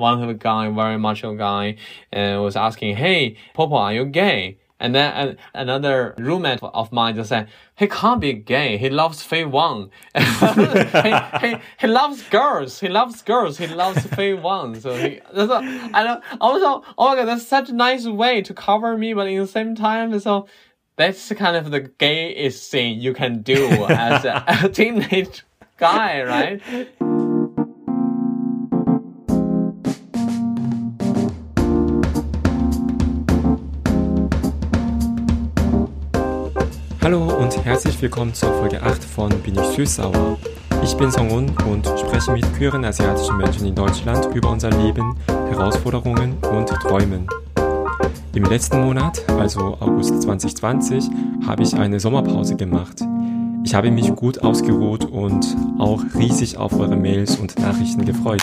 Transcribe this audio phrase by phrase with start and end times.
[0.00, 1.76] one of the guy, very macho guy,
[2.10, 7.14] and was asking, "Hey, Popo, are you gay?" And then uh, another roommate of mine
[7.14, 8.78] just said, he can't be gay.
[8.78, 9.90] He loves Fei Wang.
[10.16, 12.80] he, he, he loves girls.
[12.80, 13.58] He loves girls.
[13.58, 14.80] He loves Fei Wang.
[14.80, 18.40] So he, that's a, I don't, also, oh my god, that's such a nice way
[18.40, 20.48] to cover me, but in the same time, so
[20.96, 25.44] that's kind of the gayest thing you can do as a, a teenage
[25.76, 27.29] guy, right?
[37.64, 40.38] Herzlich willkommen zur Folge 8 von Bin ich süß-sauer.
[40.82, 46.38] Ich bin Songun und spreche mit queeren asiatischen Menschen in Deutschland über unser Leben, Herausforderungen
[46.38, 47.26] und Träumen.
[48.34, 51.04] Im letzten Monat, also August 2020,
[51.46, 53.02] habe ich eine Sommerpause gemacht.
[53.64, 55.44] Ich habe mich gut ausgeruht und
[55.78, 58.42] auch riesig auf eure Mails und Nachrichten gefreut.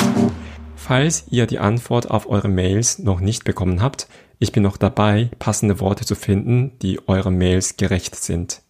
[0.76, 4.08] Falls ihr die Antwort auf eure Mails noch nicht bekommen habt,
[4.38, 8.62] ich bin noch dabei, passende Worte zu finden, die eure Mails gerecht sind.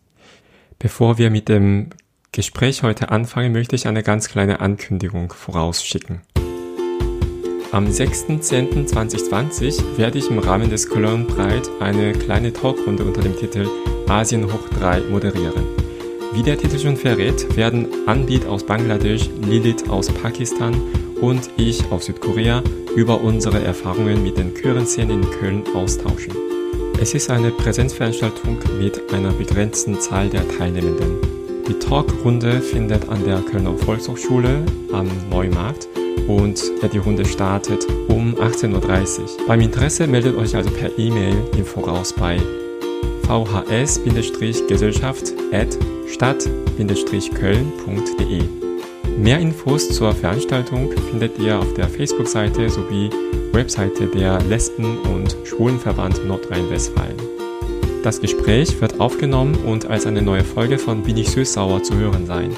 [0.80, 1.88] Bevor wir mit dem
[2.32, 6.22] Gespräch heute anfangen, möchte ich eine ganz kleine Ankündigung vorausschicken.
[7.72, 13.68] Am 6.10.2020 werde ich im Rahmen des Cologne Pride eine kleine Talkrunde unter dem Titel
[14.08, 15.66] Asien hoch 3 moderieren.
[16.34, 20.80] Wie der Titel schon verrät, werden Anbit aus Bangladesch, Lilith aus Pakistan
[21.20, 22.62] und ich aus Südkorea
[22.96, 26.36] über unsere Erfahrungen mit den Chörenszenen in Köln austauschen.
[27.00, 31.18] Es ist eine Präsenzveranstaltung mit einer begrenzten Zahl der Teilnehmenden.
[31.68, 35.88] Die Talkrunde findet an der Kölner Volkshochschule am Neumarkt
[36.28, 36.60] und
[36.92, 38.82] die Runde startet um 18.30 Uhr.
[39.48, 42.40] Beim Interesse meldet euch also per E-Mail im Voraus bei
[43.28, 48.42] vhs-gesellschaft at stadt-köln.de.
[49.20, 53.12] Mehr Infos zur Veranstaltung findet ihr auf der Facebook-Seite sowie
[53.54, 57.16] Webseite der Lesben- und Schwulenverband Nordrhein-Westfalen.
[58.04, 62.26] Das Gespräch wird aufgenommen und als eine neue Folge von Bin ich süß-sauer zu hören
[62.26, 62.52] sein.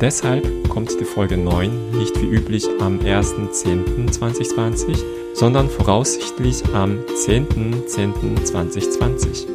[0.00, 4.96] Deshalb kommt die Folge 9 nicht wie üblich am 1.10.2020,
[5.34, 9.46] sondern voraussichtlich am 10.10.2020.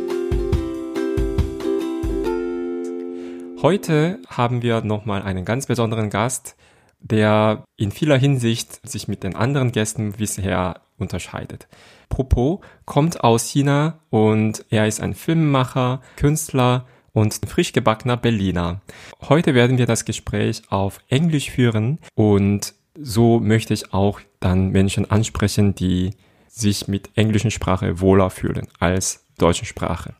[3.61, 6.57] Heute haben wir nochmal einen ganz besonderen Gast,
[7.03, 11.67] der in vieler Hinsicht sich mit den anderen Gästen bisher unterscheidet.
[12.09, 18.81] Popo kommt aus China und er ist ein Filmemacher, Künstler und frisch Berliner.
[19.21, 25.09] Heute werden wir das Gespräch auf Englisch führen und so möchte ich auch dann Menschen
[25.09, 26.11] ansprechen, die
[26.47, 30.13] sich mit englischen Sprache wohler fühlen als deutschen Sprache.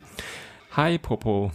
[0.76, 1.52] Hi Popo.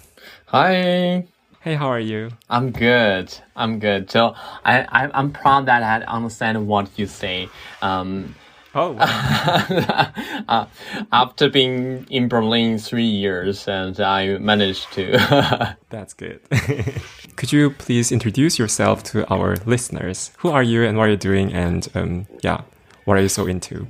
[0.48, 1.26] Hi.
[1.60, 2.30] Hey, how are you?
[2.48, 3.34] I'm good.
[3.56, 4.10] I'm good.
[4.10, 7.48] So I, I I'm proud that I understand what you say.
[7.82, 8.34] Um,
[8.74, 9.00] Oh, wow.
[10.48, 10.66] uh,
[11.10, 15.76] after being in Berlin three years, and I managed to.
[15.90, 16.40] that's good.
[17.36, 20.30] Could you please introduce yourself to our listeners?
[20.38, 21.52] Who are you and what are you doing?
[21.52, 22.60] And um, yeah,
[23.04, 23.88] what are you so into?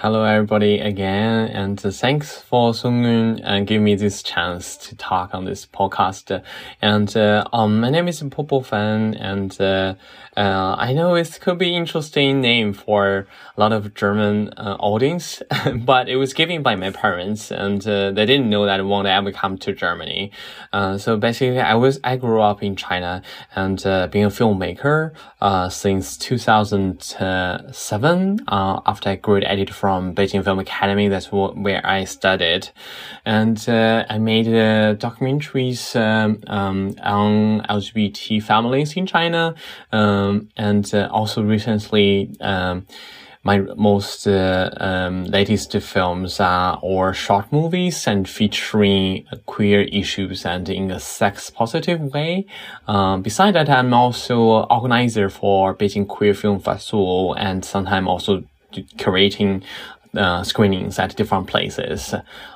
[0.00, 5.44] Hello, everybody, again, and thanks for Sungun and give me this chance to talk on
[5.44, 6.40] this podcast.
[6.80, 9.96] And uh, um, my name is Popo Fan, and uh,
[10.38, 13.26] uh, I know it could be interesting name for
[13.56, 15.42] a lot of German uh, audience,
[15.74, 19.06] but it was given by my parents, and uh, they didn't know that I want
[19.06, 20.30] to ever come to Germany.
[20.72, 23.20] Uh, so basically, I was I grew up in China
[23.56, 25.10] and uh, being a filmmaker
[25.40, 28.40] uh, since 2007.
[28.48, 32.68] after I graduated from Beijing Film Academy, that's what, where I studied,
[33.24, 39.56] and I made documentaries um, um, on LGBT families in China.
[39.90, 42.86] Um, um, and uh, also recently, um,
[43.44, 50.68] my most uh, um, latest films are all short movies and featuring queer issues and
[50.68, 52.46] in a sex positive way.
[52.86, 58.44] Um, besides that, I'm also organizer for Beijing Queer Film Festival and sometimes also
[58.98, 59.62] creating
[60.14, 62.14] uh, screenings at different places.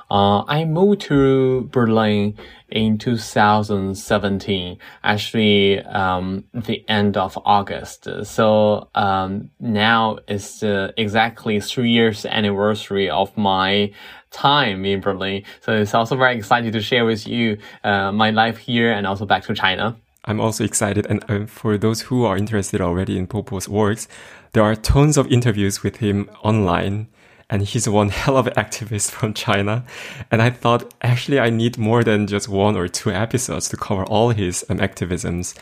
[0.09, 2.35] Uh, I moved to Berlin
[2.69, 8.07] in 2017, actually, um, the end of August.
[8.23, 13.91] So, um, now is uh, exactly three years anniversary of my
[14.31, 15.43] time in Berlin.
[15.61, 19.25] So it's also very exciting to share with you, uh, my life here and also
[19.25, 19.95] back to China.
[20.25, 21.05] I'm also excited.
[21.09, 24.07] And uh, for those who are interested already in Popo's works,
[24.53, 27.07] there are tons of interviews with him online
[27.53, 29.85] and he's one hell of an activist from China.
[30.31, 34.03] And I thought actually I need more than just one or two episodes to cover
[34.05, 35.55] all his um, activisms.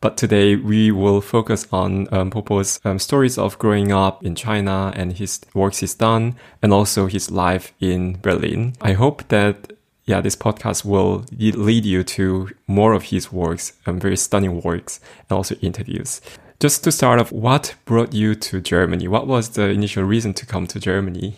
[0.00, 4.92] But today we will focus on um, Popo's um, stories of growing up in China
[4.94, 8.74] and his works he's done, and also his life in Berlin.
[8.80, 9.72] I hope that
[10.04, 14.98] yeah, this podcast will lead you to more of his works, um, very stunning works,
[15.28, 16.20] and also interviews.
[16.62, 19.08] Just to start off, what brought you to Germany?
[19.08, 21.34] What was the initial reason to come to Germany?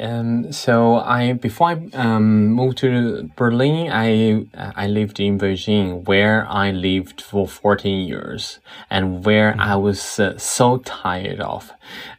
[0.00, 6.46] Um, so I before I um, moved to Berlin, I I lived in Beijing, where
[6.48, 8.60] I lived for 14 years,
[8.90, 11.72] and where I was uh, so tired of,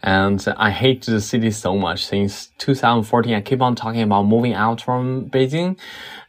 [0.03, 2.05] and I hate the city so much.
[2.05, 5.77] Since 2014, I keep on talking about moving out from Beijing,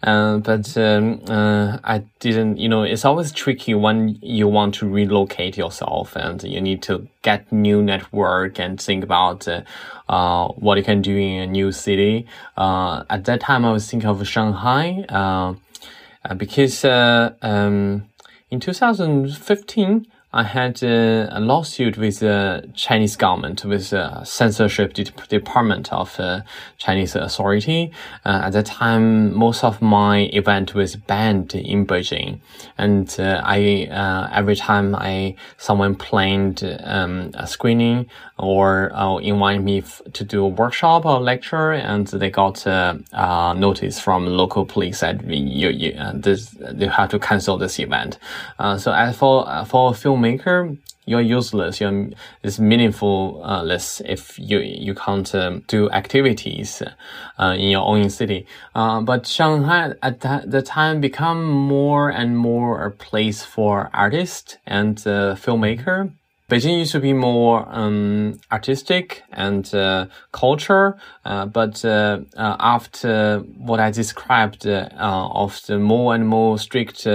[0.05, 2.59] uh, but um, uh, I didn't.
[2.59, 7.09] You know, it's always tricky when you want to relocate yourself, and you need to
[7.23, 9.61] get new network and think about uh,
[10.09, 12.27] uh what you can do in a new city.
[12.57, 15.55] Uh, at that time, I was thinking of Shanghai uh,
[16.37, 18.07] because um,
[18.51, 20.07] in 2015.
[20.33, 26.17] I had uh, a lawsuit with the Chinese government, with the censorship de department of
[26.17, 26.45] the
[26.79, 27.91] Chinese authority.
[28.25, 32.39] Uh, at that time, most of my event was banned in Beijing,
[32.79, 38.07] and uh, I uh, every time I someone planned um, a screening
[38.39, 39.83] or uh, invite me
[40.13, 45.25] to do a workshop or lecture, and they got a notice from local police that
[45.29, 48.17] you, you this they have to cancel this event.
[48.79, 51.81] so as for for film filmmaker, you're useless.
[51.81, 52.11] You're
[52.43, 56.83] it's meaningless uh, if you you can't um, do activities
[57.39, 58.47] uh, in your own city.
[58.75, 64.59] Uh, but Shanghai at that the time become more and more a place for artists
[64.67, 66.13] and uh, filmmaker.
[66.51, 73.39] Beijing used to be more um, artistic and uh, culture, uh, but uh, uh after
[73.57, 77.07] what I described uh, of the more and more strict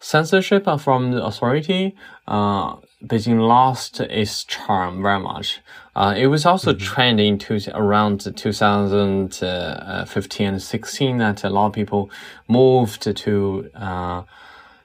[0.00, 1.94] censorship from the authority,
[2.30, 5.60] uh, Beijing lost its charm very much.
[5.96, 6.84] Uh, it was also mm-hmm.
[6.84, 12.08] trending to around 2015 and 16 that a lot of people
[12.46, 14.22] moved to uh,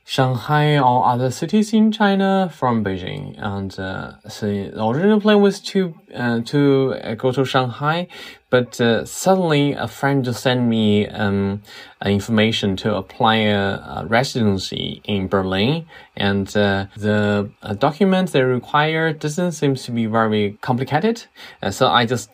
[0.07, 3.33] Shanghai or other cities in China from Beijing.
[3.39, 8.07] And uh, so the original plan was to uh, to uh, go to Shanghai,
[8.51, 11.63] but uh, suddenly a friend just sent me um,
[12.05, 19.11] information to apply a, a, residency in Berlin, and uh, the uh, document they require
[19.11, 21.23] doesn't seem to be very complicated.
[21.71, 22.29] so I just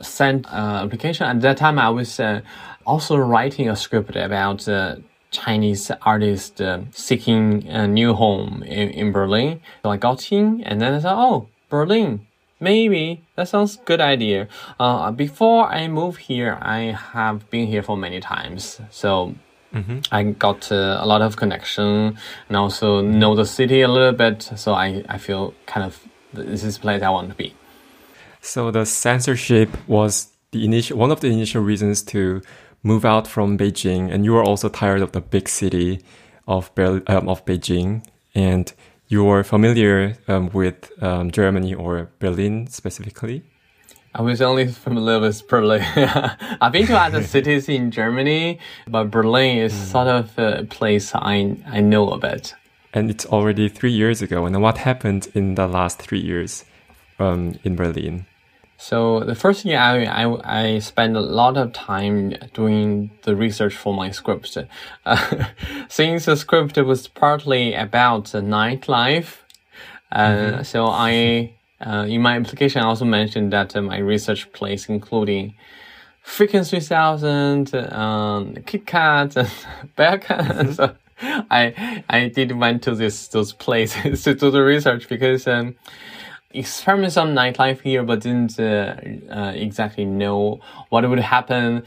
[0.00, 1.26] sent an application.
[1.26, 2.20] At that time, I was
[2.86, 4.68] also writing a script about
[5.36, 9.60] Chinese artist uh, seeking a new home in, in Berlin.
[9.82, 12.26] So I got in and then I thought, oh, Berlin,
[12.60, 14.48] maybe that sounds good idea.
[14.78, 18.80] Uh, before I move here, I have been here for many times.
[18.90, 19.34] So
[19.74, 19.98] Mm-hmm.
[20.10, 22.16] I got uh, a lot of connection
[22.48, 24.42] and also know the city a little bit.
[24.56, 26.00] So I, I feel kind of
[26.32, 27.54] this is the place I want to be.
[28.40, 32.40] So the censorship was the initial one of the initial reasons to
[32.82, 36.00] move out from Beijing, and you are also tired of the big city
[36.46, 38.72] of Ber- um, of Beijing, and
[39.08, 43.42] you are familiar um, with um, Germany or Berlin specifically.
[44.14, 45.82] I was only familiar with Berlin.
[46.60, 48.58] I've been to other cities in Germany,
[48.88, 49.84] but Berlin is mm.
[49.92, 52.54] sort of a place I I know a bit.
[52.94, 54.46] And it's already three years ago.
[54.46, 56.64] And what happened in the last three years
[57.18, 58.24] um, in Berlin?
[58.78, 63.74] So the first year, I, I, I spent a lot of time doing the research
[63.74, 64.56] for my script.
[65.04, 65.44] Uh,
[65.88, 69.38] since the script was partly about the nightlife,
[70.12, 70.62] uh, mm-hmm.
[70.62, 75.54] so I, uh, in my application, I also mentioned that uh, my research place including
[76.22, 79.50] Frequency 3000, um, KitKat, and
[79.96, 80.40] Bearcat.
[80.40, 80.72] Mm-hmm.
[80.72, 85.76] so I, I did went to this, those places to do the research because, um,
[86.50, 88.96] experiments some nightlife here, but didn't uh,
[89.30, 91.82] uh, exactly know what would happen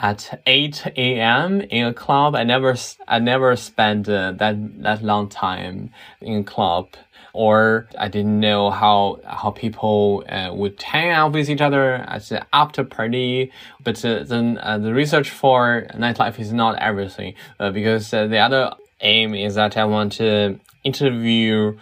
[0.00, 1.60] at 8 a.m.
[1.60, 2.34] in a club.
[2.34, 5.90] I never, I never spent uh, that, that long time
[6.20, 6.88] in a club.
[7.34, 12.24] Or I didn't know how, how people uh, would hang out with each other at
[12.24, 13.50] the after party.
[13.82, 19.34] But uh, then uh, the research for nightlife is not everything, because the other aim
[19.34, 21.78] is that I want to interview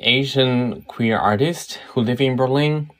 [0.00, 2.90] Asian queer artists who live in Berlin.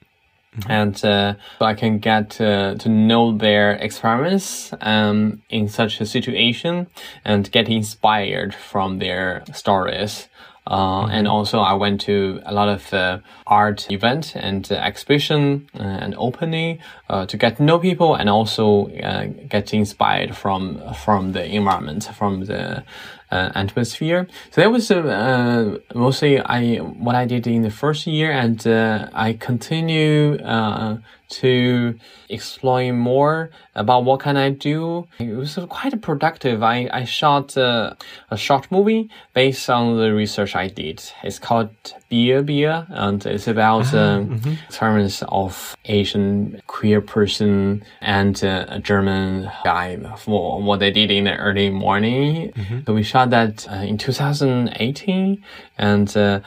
[0.56, 0.70] Mm-hmm.
[0.70, 6.86] And uh, I can get uh, to know their experiments um, in such a situation
[7.26, 10.28] and get inspired from their stories.
[10.66, 11.10] Uh, mm-hmm.
[11.12, 15.82] And also, I went to a lot of uh, art event and uh, exhibition uh,
[15.82, 21.32] and opening uh, to get to know people and also uh, get inspired from from
[21.32, 22.82] the environment, from the
[23.30, 24.26] uh, atmosphere.
[24.50, 29.08] So that was uh, mostly I what I did in the first year, and uh,
[29.12, 35.06] I continue uh, to explore more about what can I do.
[35.18, 36.62] It was quite productive.
[36.62, 37.94] I, I shot uh,
[38.30, 41.02] a short movie based on the research I did.
[41.22, 41.70] It's called
[42.08, 44.56] Beer Beer, and it's about ah, um, mm -hmm.
[44.68, 51.24] experience of Asian queer person and uh, a German guy for what they did in
[51.24, 52.52] the early morning.
[52.54, 52.84] Mm -hmm.
[52.86, 55.44] So we shot that uh, in 2018,
[55.78, 56.38] and uh,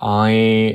[0.00, 0.30] I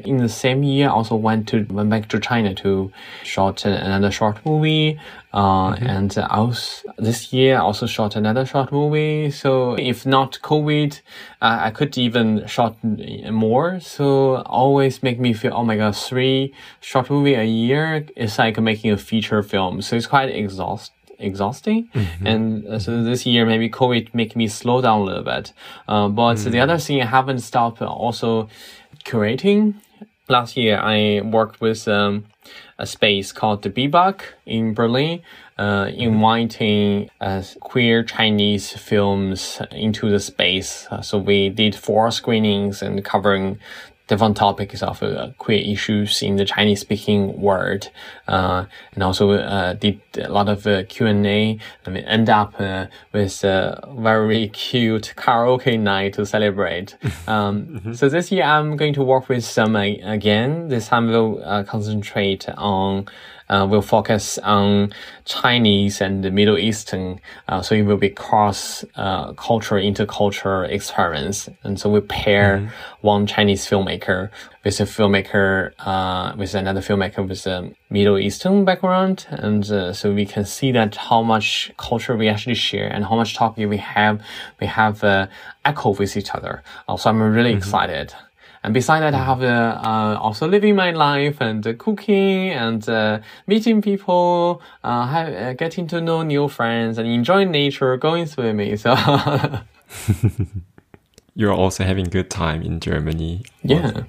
[0.06, 2.92] in the same year also went to went back to China to
[3.24, 5.00] shot another short movie.
[5.32, 5.86] Uh, mm-hmm.
[5.86, 9.30] and I was this year also shot another short movie.
[9.30, 11.02] So if not COVID,
[11.42, 13.80] uh, I could even shot more.
[13.80, 18.60] So always make me feel, oh my god, three short movie a year is like
[18.60, 19.84] making a feature film.
[19.84, 21.90] So it's quite exhaust exhausting.
[21.94, 22.28] Mm-hmm.
[22.28, 25.54] And uh, so this year, maybe COVID make me slow down a little bit.
[25.88, 26.52] Uh, but mm.
[26.52, 28.50] the other thing I haven't stopped also
[29.04, 29.76] curating.
[30.28, 32.26] Last year, I worked with um,
[32.78, 35.22] a space called the Bi'bak in Berlin,
[35.58, 40.88] uh, inviting uh, queer Chinese films into the space.
[41.02, 43.60] So we did four screenings and covering
[44.10, 44.42] different
[44.74, 47.90] is of uh, queer issues in the Chinese speaking world,
[48.28, 51.60] uh, and also uh, did a lot of uh, Q and A.
[51.86, 56.98] I mean, end up uh, with a very cute karaoke night to celebrate.
[57.28, 57.94] Um, mm-hmm.
[57.94, 60.70] So this year I'm going to work with some uh, again.
[60.70, 63.08] This time we'll concentrate on
[63.50, 64.94] uh, will focus on
[65.26, 67.20] Chinese and the Middle Eastern.
[67.48, 71.50] Uh, so it will be cross uh, culture, intercultural experience.
[71.64, 73.10] And so we pair mm -hmm.
[73.14, 74.30] one Chinese filmmaker
[74.64, 79.26] with a filmmaker, uh, with another filmmaker with a Middle Eastern background.
[79.30, 83.16] And uh, so we can see that how much culture we actually share and how
[83.16, 84.16] much topic we have,
[84.62, 85.28] we have uh,
[85.64, 86.62] echo with each other.
[86.98, 87.66] so I'm really mm -hmm.
[87.66, 88.29] excited.
[88.64, 92.88] And beside that, I have uh, uh, also living my life and uh, cooking and
[92.90, 98.26] uh, meeting people, uh, have, uh, getting to know new friends and enjoying nature, going
[98.26, 98.76] swimming.
[98.76, 98.96] So
[101.36, 103.46] you're also having good time in Germany.
[103.64, 104.04] Yeah,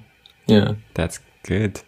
[0.47, 1.81] yeah, that's good.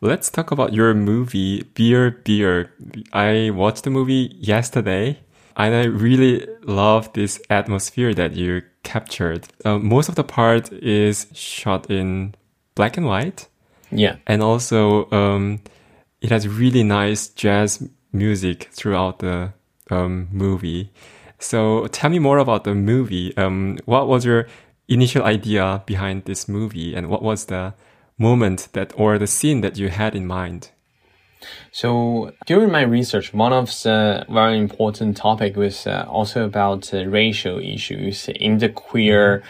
[0.00, 2.72] Let's talk about your movie Beer Beer.
[3.12, 5.20] I watched the movie yesterday
[5.56, 9.48] and I really love this atmosphere that you captured.
[9.64, 12.34] Uh, most of the part is shot in
[12.74, 13.48] black and white.
[13.90, 14.16] Yeah.
[14.26, 15.60] And also, um,
[16.20, 19.52] it has really nice jazz music throughout the
[19.90, 20.90] um, movie.
[21.38, 23.36] So tell me more about the movie.
[23.36, 24.46] Um, what was your
[24.88, 27.74] initial idea behind this movie, and what was the
[28.16, 30.70] moment that or the scene that you had in mind?
[31.72, 37.06] So during my research, one of the very important topic was uh, also about uh,
[37.06, 39.42] racial issues in the queer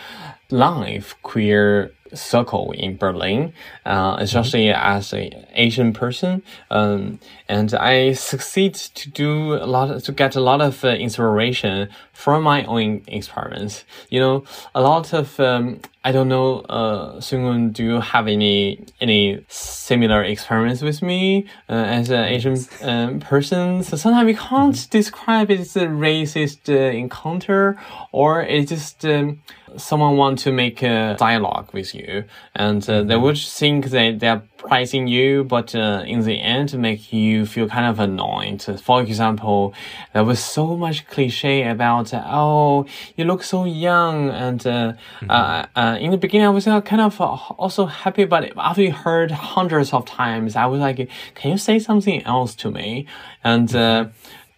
[0.50, 3.52] life, queer circle in Berlin,
[3.84, 4.96] uh, especially mm -hmm.
[4.96, 6.42] as an Asian person.
[6.70, 11.88] Um, and I succeed to do a lot, to get a lot of uh, inspiration
[12.12, 13.84] from my own experience.
[14.10, 18.84] You know, a lot of, um, I don't know, uh, Sungun, do you have any,
[19.00, 23.82] any similar experience with me, uh, as an Asian um, person?
[23.82, 24.90] So sometimes we can't mm -hmm.
[24.90, 27.76] describe it as a racist uh, encounter
[28.12, 29.40] or it's just, um,
[29.76, 33.22] someone want to make a dialogue with you and uh, they mm-hmm.
[33.22, 37.86] would think that they're praising you but uh, in the end make you feel kind
[37.86, 38.62] of annoyed.
[38.82, 39.74] For example
[40.12, 45.30] there was so much cliche about uh, oh you look so young and uh, mm-hmm.
[45.30, 49.30] Uh, uh, in the beginning i was kind of also happy but after you heard
[49.30, 53.06] hundreds of times i was like can you say something else to me?
[53.42, 54.10] And mm-hmm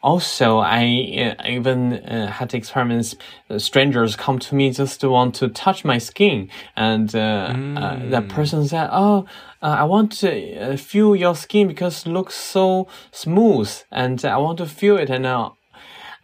[0.07, 0.85] also, I
[1.37, 3.17] uh, even uh, had experiments.
[3.51, 8.11] Uh, strangers come to me just to want to touch my skin, and mm.
[8.11, 9.27] that person said, "Oh,
[9.61, 14.67] I want to feel your skin because it looks so smooth, and I want to
[14.67, 15.27] feel it." And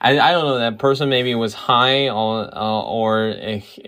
[0.03, 3.35] I, I don't know that person maybe was high or uh, or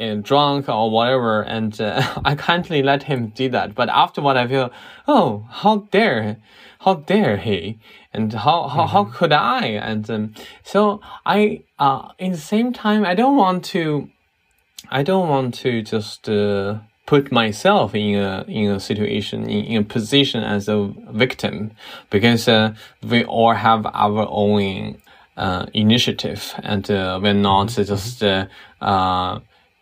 [0.00, 3.74] uh, drunk or whatever, and uh, I kindly let him do that.
[3.74, 4.70] But afterward, I feel,
[5.08, 6.36] oh, how dare,
[6.80, 7.78] how dare he?
[8.14, 8.92] And how how, mm-hmm.
[8.92, 9.66] how could I?
[9.66, 14.09] And um, so I uh, in the same time I don't want to
[14.90, 19.76] I don't want to just uh, put myself in a in a situation in, in
[19.83, 21.73] a position as a victim
[22.11, 24.97] because uh, we all have our own
[25.37, 27.83] uh, initiative and uh, we're not mm-hmm.
[27.83, 28.47] just uh,
[28.80, 29.40] uh,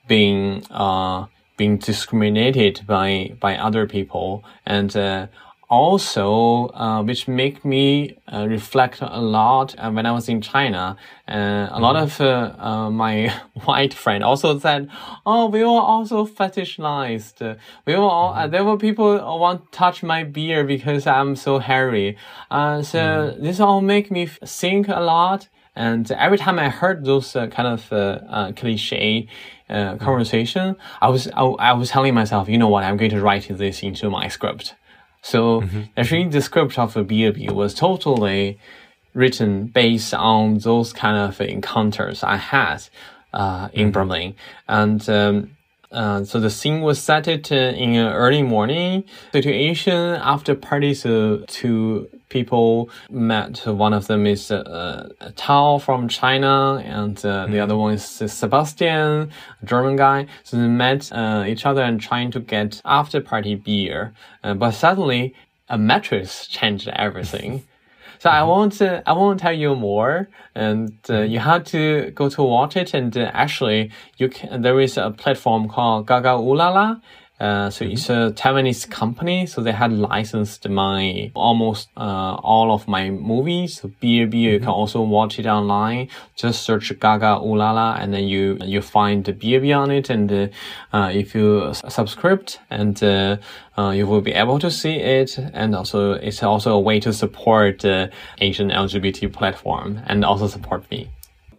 [0.09, 5.27] being uh, being discriminated by by other people and uh,
[5.73, 10.99] also, uh, which make me uh, reflect a lot uh, when I was in China.
[11.27, 13.33] Uh, a lot of uh, uh, my
[13.65, 14.91] white friend also said,
[15.25, 17.39] "Oh, we were also fetishized.
[17.87, 21.37] We were all, uh, there were people who want to touch my beard because I'm
[21.37, 22.19] so hairy."
[22.51, 25.49] Uh, so this all make me think a lot.
[25.75, 27.97] And every time I heard those uh, kind of uh,
[28.29, 29.27] uh, cliche
[29.71, 33.23] uh, conversation, I was I, I was telling myself, you know what, I'm going to
[33.23, 34.75] write this into my script.
[35.23, 35.63] So
[35.97, 38.59] actually, the script of the BLB was totally
[39.15, 42.83] written based on those kind of encounters I had
[43.33, 44.35] uh, in Berlin,
[44.69, 45.09] and.
[45.09, 45.57] Um,
[45.93, 51.05] uh, so the scene was set it uh, in an early morning situation after parties
[51.05, 53.67] So two people met.
[53.67, 59.31] One of them is uh, Tao from China, and uh, the other one is Sebastian,
[59.63, 60.27] a German guy.
[60.43, 64.15] So they met uh, each other and trying to get after party beer.
[64.43, 65.35] Uh, but suddenly,
[65.69, 67.53] a mattress changed everything.
[68.23, 72.29] So I won't, uh, I won't tell you more, and uh, you have to go
[72.29, 72.95] to watch it.
[72.95, 74.63] And uh, actually, you can.
[74.63, 77.03] There is a platform called Gaga Ulala.
[77.43, 82.87] Uh, so it's a Taiwanese company, so they had licensed my almost uh, all of
[82.87, 83.81] my movies.
[83.81, 86.09] So BAB, you can also watch it online.
[86.37, 90.09] Just search GagaOOLala, and then you you find the BAB on it.
[90.09, 90.49] And uh,
[90.93, 93.39] uh, if you subscribe, and uh,
[93.77, 95.37] uh, you will be able to see it.
[95.37, 100.89] And also, it's also a way to support the Asian LGBT platform and also support
[100.93, 101.11] me.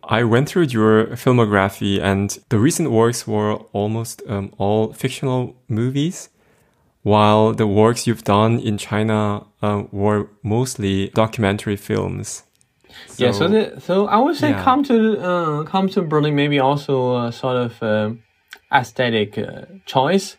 [0.09, 6.29] I went through your filmography, and the recent works were almost um, all fictional movies,
[7.03, 12.43] while the works you've done in China uh, were mostly documentary films.
[13.17, 14.63] yeah, so the, so I would say Yeah.
[14.63, 18.11] come to uh, come to Berlin maybe also a sort of uh,
[18.71, 20.37] aesthetic uh, choice.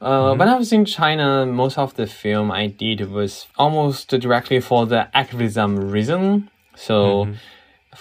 [0.00, 4.60] Uh, When I was in China, most of the film I did was almost directly
[4.60, 6.50] for the activism reason.
[6.76, 7.28] So,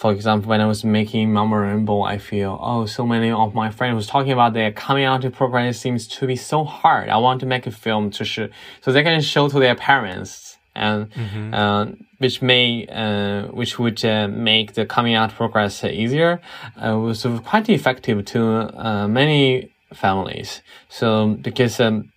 [0.04, 3.70] for example, when I was making Mama Rainbow, I feel, oh, so many of my
[3.72, 7.08] friends was talking about their coming out to program seems to be so hard.
[7.08, 8.50] I want to make a film to show,
[8.82, 11.08] so they can show to their parents and
[11.54, 11.86] uh,
[12.18, 16.42] which may uh, which would uh, make the coming out progress easier
[16.86, 18.42] uh, was quite effective to
[18.86, 20.62] uh, many families.
[20.90, 22.12] So because um,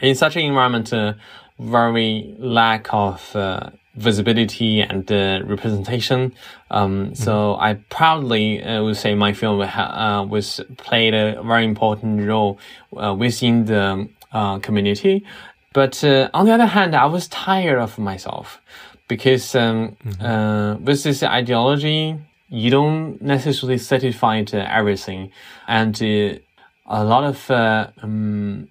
[0.00, 1.12] in such an environment, uh,
[1.60, 6.32] very lack of uh, visibility and uh, representation.
[6.70, 11.64] Um, So I proudly uh, would say my film ha- uh, was played a very
[11.64, 12.58] important role
[12.96, 15.24] uh, within the uh, community.
[15.72, 18.60] But uh, on the other hand, I was tired of myself
[19.08, 22.16] because um, uh, with this ideology,
[22.48, 25.30] you don't necessarily satisfy to everything,
[25.68, 26.38] and uh,
[26.86, 28.68] a lot of uh, um,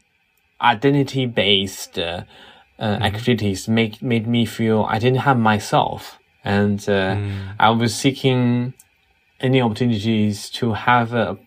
[0.61, 1.97] identity based
[2.79, 7.17] uh, uh, activities make made me feel I didn't have myself, and uh,
[7.59, 8.73] I was seeking
[9.39, 11.37] any opportunities to have a,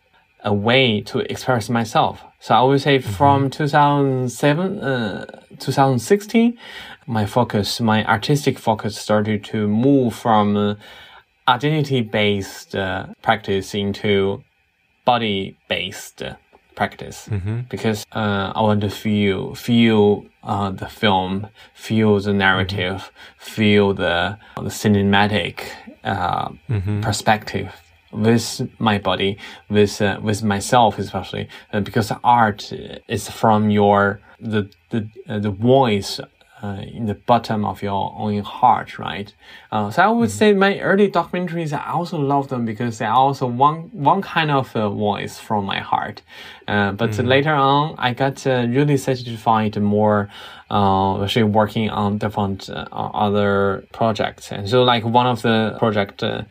[0.45, 2.23] a way to express myself.
[2.41, 5.27] So I would say from 2007, uh,
[5.59, 6.59] 2016,
[7.07, 10.75] my focus, my artistic focus started to move from uh,
[11.47, 14.43] identity based uh, practice into
[15.05, 16.23] body based
[16.75, 17.29] practice.
[17.69, 24.39] Because uh, I want to feel feel uh, the film, feel the narrative, feel the
[24.57, 25.61] the cinematic
[26.05, 26.49] uh,
[27.03, 27.73] perspective
[28.13, 29.39] with my body,
[29.71, 32.73] with uh, with myself especially, uh, because art
[33.09, 36.21] is from your the the uh, the voice
[36.63, 39.35] uh, in the bottom of your own heart, right?
[39.73, 43.17] Uh, so I would say my early documentaries, I also love them because they are
[43.17, 46.23] also one one kind of uh, voice from my heart.
[46.73, 50.31] Uh, but later on, I got uh, really satisfied more,
[50.71, 52.87] uh, actually working on different uh,
[53.27, 54.51] other projects.
[54.51, 56.45] And so, like one of the project, uh,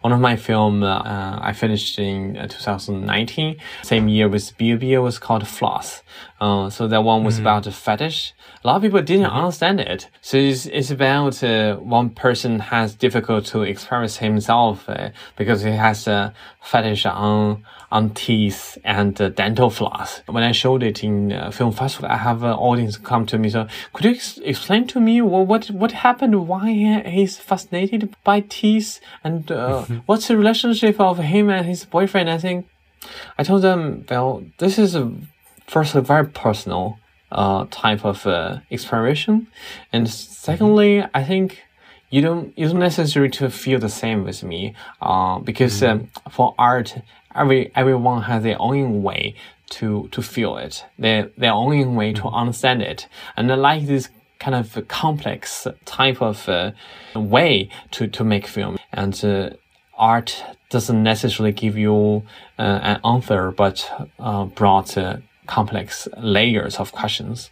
[0.00, 5.20] one of my film, uh, I finished in uh, 2019, same year with BB was
[5.20, 6.02] called Floss.
[6.40, 8.34] Uh, so that one was about a fetish.
[8.62, 10.08] A lot of people didn't understand it.
[10.20, 15.70] So it's, it's about uh, one person has difficult to express himself uh, because he
[15.70, 19.30] has a fetish on on teeth and uh,
[19.68, 20.22] dental floss.
[20.26, 23.50] When I showed it in uh, film festival, I have an audience come to me.
[23.50, 26.48] So could you ex- explain to me what what, happened?
[26.48, 32.30] Why he's fascinated by teeth and uh, what's the relationship of him and his boyfriend?
[32.30, 32.66] I think
[33.38, 35.12] I told them, well, this is a
[35.66, 36.98] first a very personal
[37.30, 39.46] uh, type of uh, exploration,
[39.92, 41.62] and secondly, I think
[42.10, 46.54] you don't you don't necessarily to feel the same with me, uh, because um, for
[46.58, 46.96] art,
[47.34, 49.34] every everyone has their own way
[49.70, 54.08] to to feel it, their their own way to understand it, and I like this
[54.38, 56.72] kind of complex type of uh,
[57.14, 58.78] way to, to make film.
[58.92, 59.50] And uh,
[59.96, 62.22] art doesn't necessarily give you
[62.58, 67.50] uh, an answer, but uh, brought uh, complex layers of questions.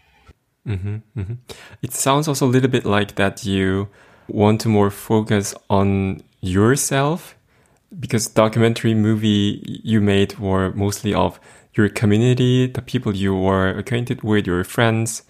[0.66, 1.34] Mm-hmm, mm-hmm.
[1.82, 3.88] It sounds also a little bit like that you
[4.28, 7.36] want to more focus on yourself
[7.98, 11.38] because documentary movie you made were mostly of
[11.76, 15.22] your community, the people you were acquainted with, your friends.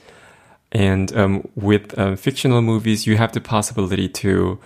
[0.73, 4.59] And um, with uh, fictional movies, you have the possibility to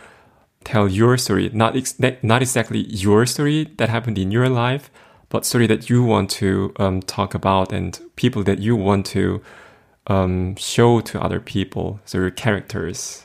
[0.64, 4.90] tell your story, not ex- not exactly your story that happened in your life,
[5.28, 9.40] but story that you want to um, talk about and people that you want to
[10.06, 12.00] um, show to other people.
[12.04, 13.24] So your characters.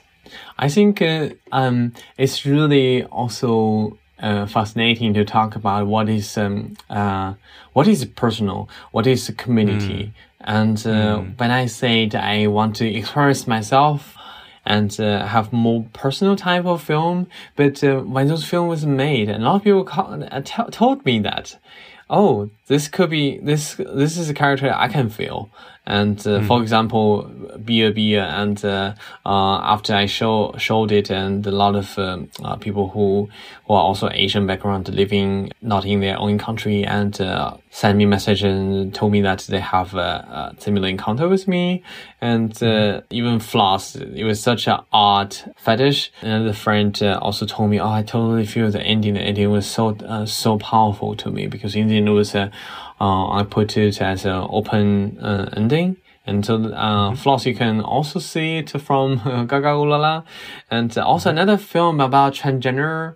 [0.57, 6.75] I think uh, um, it's really also uh, fascinating to talk about what is um,
[6.89, 7.33] uh,
[7.73, 10.11] what is personal, what is community, mm.
[10.41, 11.39] and uh, mm.
[11.39, 14.15] when I say that I want to express myself
[14.65, 19.29] and uh, have more personal type of film, but uh, when those film was made,
[19.29, 21.57] a lot of people call, uh, told me that,
[22.09, 25.49] oh, this could be this this is a character I can feel.
[25.87, 26.47] And uh, mm.
[26.47, 27.29] for example,
[27.63, 32.29] Beer Beer, and uh, uh, after I show showed it, and a lot of um,
[32.43, 33.29] uh, people who
[33.67, 38.05] who are also Asian background living not in their own country, and uh, sent me
[38.05, 41.83] message and told me that they have a, a similar encounter with me,
[42.19, 43.05] and uh, hmm.
[43.11, 43.95] even floss.
[43.95, 46.11] It was such an odd fetish.
[46.23, 49.13] And the friend also told me, "Oh, I totally feel the ending.
[49.13, 52.51] The ending was so so powerful to me because in the end it was a."
[52.99, 55.97] uh, I put it as an open uh, ending.
[56.27, 57.15] And so, uh, mm-hmm.
[57.15, 60.23] Floss, you can also see it from uh, GagaOOLala.
[60.71, 61.37] And also mm-hmm.
[61.37, 63.15] another film about transgender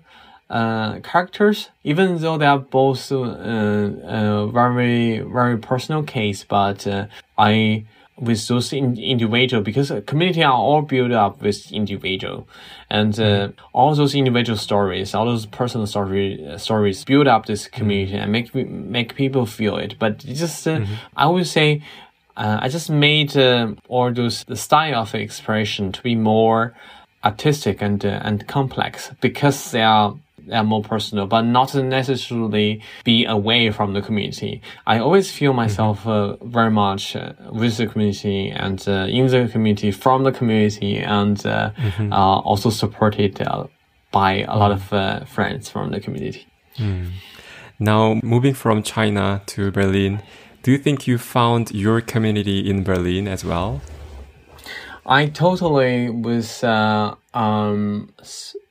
[0.49, 7.07] uh, characters, even though they are both uh, uh, very, very personal case, but uh,
[7.37, 7.85] I
[8.19, 12.47] with those in, individual because community are all built up with individual
[12.89, 17.67] and uh, all those individual stories all those personal story uh, stories build up this
[17.67, 18.23] community mm-hmm.
[18.23, 20.93] and make make people feel it but just uh, mm-hmm.
[21.15, 21.81] i would say
[22.37, 26.73] uh, i just made uh, all those the style of expression to be more
[27.23, 30.15] artistic and uh, and complex because they are
[30.51, 34.61] and more personal, but not necessarily be away from the community.
[34.85, 39.47] I always feel myself uh, very much uh, with the community and uh, in the
[39.51, 42.13] community, from the community, and uh, mm-hmm.
[42.13, 43.67] Uh, also supported uh,
[44.11, 46.47] by a lot of friends from the community.
[46.77, 47.11] Mm.
[47.79, 50.21] Now, moving from China to Berlin,
[50.63, 53.81] do you think you found your community in Berlin as well?
[55.05, 58.13] I totally was uh, um,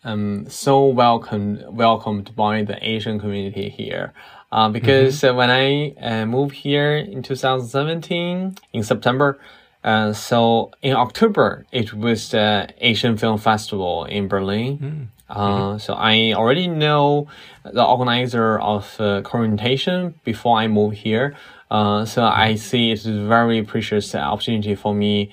[0.05, 4.13] um, so welcomed welcomed by the Asian community here.
[4.51, 5.35] Uh, because mm-hmm.
[5.35, 9.39] uh, when I uh, moved here in 2017 in September,
[9.85, 14.79] uh, so in October it was the Asian Film Festival in Berlin.
[14.79, 15.05] Mm-hmm.
[15.29, 17.29] Uh, so I already know
[17.65, 21.37] the organizer of uh, Korientation before I moved here.
[21.71, 25.31] Uh, so I see it's a very precious opportunity for me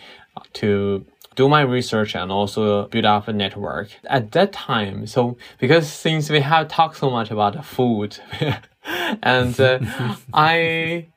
[0.53, 1.05] to
[1.35, 3.89] do my research and also build up a network.
[4.05, 8.17] At that time, so because since we have talked so much about the food,
[9.23, 9.79] and uh,
[10.33, 11.07] I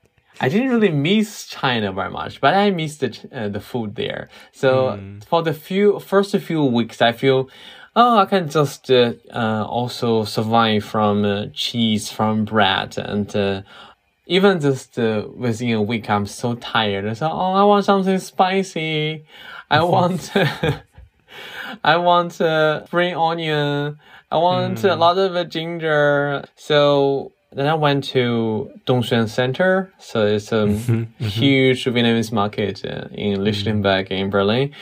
[0.40, 4.28] I didn't really miss China very much, but I missed the uh, the food there.
[4.52, 5.24] So mm.
[5.24, 7.48] for the few first few weeks, I feel.
[7.96, 13.62] Oh, I can just uh, uh also survive from uh, cheese, from bread, and uh,
[14.28, 17.16] even just uh, within a week, I'm so tired.
[17.16, 19.24] So, oh, I want something spicy.
[19.70, 20.32] I want,
[21.84, 23.98] I want uh, spring onion.
[24.30, 24.90] I want mm.
[24.90, 26.44] a lot of ginger.
[26.56, 29.92] So then I went to Dongxuan Center.
[29.98, 31.24] So it's a mm-hmm, mm-hmm.
[31.24, 34.74] huge Vietnamese market in Lichtenberg in Berlin.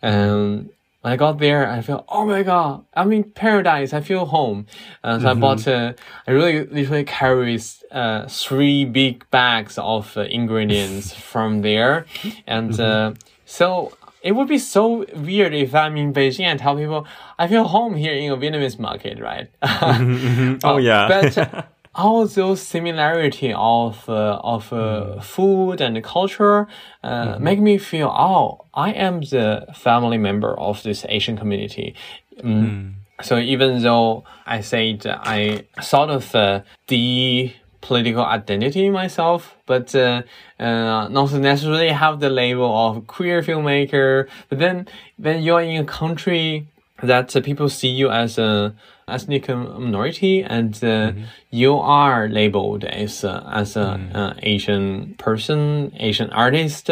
[0.00, 0.70] And
[1.04, 3.92] when I got there, I felt, oh my god, I'm in paradise.
[3.92, 4.66] I feel home.
[5.02, 5.28] Uh, so mm-hmm.
[5.28, 5.92] I bought, uh,
[6.26, 12.06] I really literally carried uh, three big bags of uh, ingredients from there,
[12.46, 13.12] and mm-hmm.
[13.12, 13.92] Uh, so
[14.24, 17.06] it would be so weird if I'm in Beijing and tell people
[17.38, 19.48] I feel home here in a Vietnamese market, right?
[19.62, 21.68] mm-hmm, oh yeah, but.
[21.96, 25.22] all those similarity of uh, of uh, mm.
[25.22, 26.66] food and culture
[27.04, 27.44] uh, mm-hmm.
[27.44, 31.94] make me feel oh I am the family member of this Asian community.
[32.42, 32.44] Mm.
[32.44, 32.94] Mm.
[33.22, 37.52] So even though I said I sort of uh, the
[37.84, 40.22] political identity myself, but uh,
[40.58, 44.26] uh, not necessarily have the label of queer filmmaker.
[44.48, 46.66] But then, when you're in a country
[47.02, 48.74] that uh, people see you as a
[49.06, 51.24] ethnic minority, and uh, mm-hmm.
[51.50, 53.22] you are labeled as
[53.62, 54.16] as a mm.
[54.16, 56.88] uh, Asian person, Asian artist.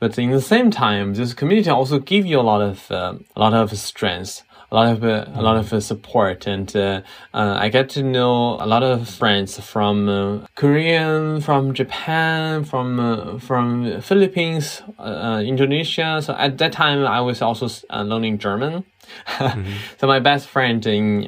[0.00, 3.40] But in the same time, this community also give you a lot of uh, a
[3.40, 7.02] lot of strength a lot of uh, a lot of uh, support, and uh,
[7.34, 14.82] I get to know a lot of friends from Korean, from Japan, from from Philippines,
[14.98, 16.22] Indonesia.
[16.22, 18.84] So at that time, I was also learning German.
[19.26, 19.72] mm-hmm.
[19.98, 21.24] So my best friend in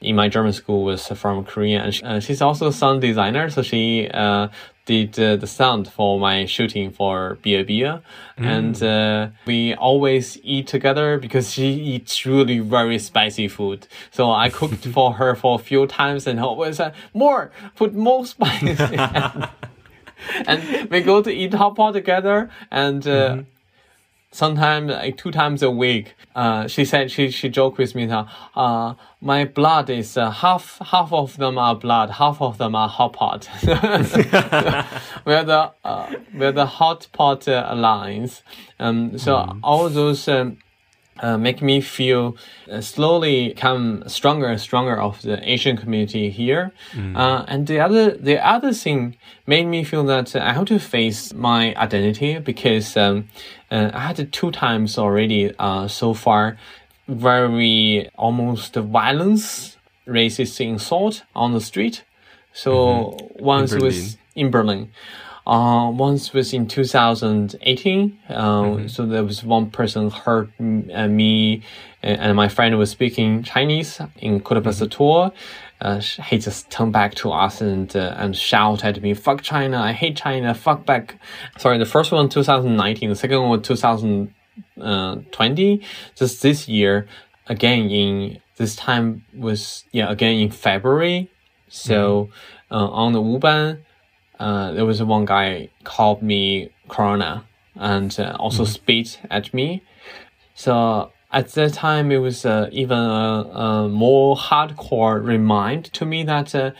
[0.00, 3.48] in my German school was from Korea, and she, uh, she's also a sound designer.
[3.50, 4.48] So she uh,
[4.86, 8.02] did uh, the sound for my shooting for Bia Bia.
[8.38, 8.46] Mm.
[8.46, 13.86] And uh, we always eat together because she eats really very spicy food.
[14.10, 18.24] So I cooked for her for a few times and always said, more, put more
[18.24, 18.80] spice.
[20.46, 23.46] and we go to eat hot pot together and uh, mm
[24.36, 26.14] sometimes like two times a week.
[26.34, 30.78] Uh, she said she she joked with me that uh, my blood is uh, half
[30.84, 33.48] half of them are blood, half of them are hot pot.
[35.24, 38.42] we're the uh, we're the hot pot uh, alliance.
[38.78, 39.60] Um, so mm.
[39.62, 40.28] all those.
[40.28, 40.58] Um,
[41.20, 42.36] uh, make me feel
[42.70, 46.72] uh, slowly come stronger and stronger of the Asian community here.
[46.92, 47.16] Mm.
[47.16, 51.32] Uh, and the other the other thing made me feel that I have to face
[51.32, 53.28] my identity because um,
[53.70, 56.58] uh, I had two times already uh, so far
[57.08, 59.76] very almost violence
[60.06, 62.04] racist insult on the street.
[62.52, 63.44] So mm-hmm.
[63.44, 64.90] once was in Berlin.
[65.46, 68.18] Uh, once was in 2018.
[68.28, 68.88] Uh, mm-hmm.
[68.88, 71.62] So there was one person hurt uh, me
[72.02, 75.32] and my friend was speaking Chinese in Kuala tour.
[75.80, 79.78] Uh, he just turned back to us and uh, and shout at me, "Fuck China!
[79.78, 80.54] I hate China!
[80.54, 81.16] Fuck back!"
[81.58, 85.82] Sorry, the first one 2019, the second one 2020.
[86.14, 87.08] Just this year,
[87.46, 91.30] again in this time was yeah again in February.
[91.68, 92.30] So
[92.70, 92.74] mm-hmm.
[92.74, 93.84] uh, on the U-Bahn,
[94.38, 97.44] uh, there was one guy called me Corona
[97.74, 98.72] and uh, also mm-hmm.
[98.72, 99.82] spit at me.
[100.54, 106.22] So at that time, it was uh, even a, a, more hardcore remind to me
[106.24, 106.70] that uh,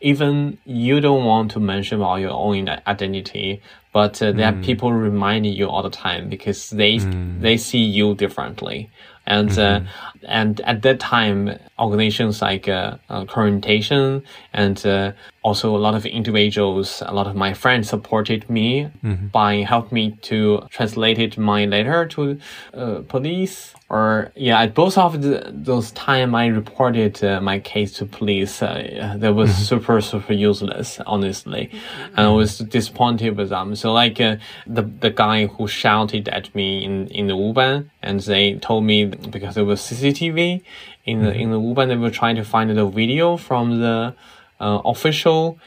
[0.00, 3.60] even you don't want to mention about your own identity,
[3.92, 4.60] but uh, there mm.
[4.60, 7.40] are people reminding you all the time because they mm.
[7.40, 8.90] they see you differently.
[9.26, 9.86] And mm-hmm.
[9.86, 9.90] uh,
[10.26, 15.12] and at that time, organizations like uh, uh, Korientation and uh,
[15.48, 18.68] also a lot of individuals, a lot of my friends supported me
[19.02, 19.28] mm-hmm.
[19.28, 20.38] by helping me to
[20.70, 22.38] translate my letter to
[22.74, 27.94] uh, police or yeah, at both of the, those time I reported uh, my case
[27.94, 28.60] to police.
[28.62, 29.62] Uh, that was mm-hmm.
[29.62, 31.70] super super useless, honestly,
[32.16, 33.74] and I was disappointed with them.
[33.74, 38.20] So like uh, the the guy who shouted at me in in the U-Bahn, and
[38.20, 40.62] they told me because it was CCTV
[41.06, 44.14] in the in the U-Bahn, they were trying to find the video from the
[44.60, 45.58] uh, official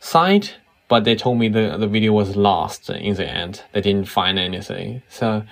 [0.00, 0.56] site.
[0.88, 3.62] But they told me the, the video was lost in the end.
[3.72, 5.02] They didn't find anything.
[5.08, 5.44] So,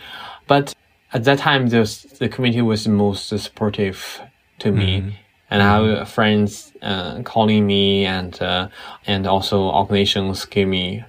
[0.49, 0.75] but
[1.13, 1.85] at that time, the
[2.19, 4.21] the community was most supportive
[4.59, 5.13] to me, mm.
[5.51, 8.69] and I have friends uh, calling me, and uh,
[9.07, 11.05] and also organizations give me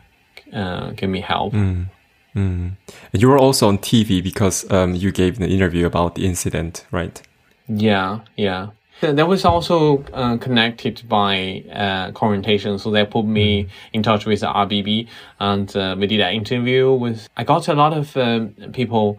[0.54, 1.54] uh, give me help.
[1.54, 1.88] Mm.
[2.36, 2.78] Mm.
[3.12, 7.22] You were also on TV because um, you gave an interview about the incident, right?
[7.68, 8.68] Yeah, yeah.
[9.02, 13.70] That was also uh, connected by uh, Korientation, so they put me mm.
[13.94, 15.08] in touch with the RBB,
[15.40, 17.30] and uh, we did an interview with.
[17.38, 19.18] I got a lot of uh, people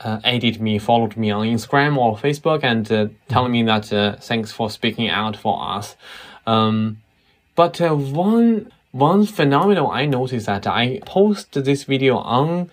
[0.00, 4.16] uh, added me, followed me on Instagram or Facebook, and uh, telling me that uh,
[4.16, 5.96] thanks for speaking out for us.
[6.46, 6.98] Um,
[7.54, 12.70] but uh, one one phenomenon I noticed that I post this video on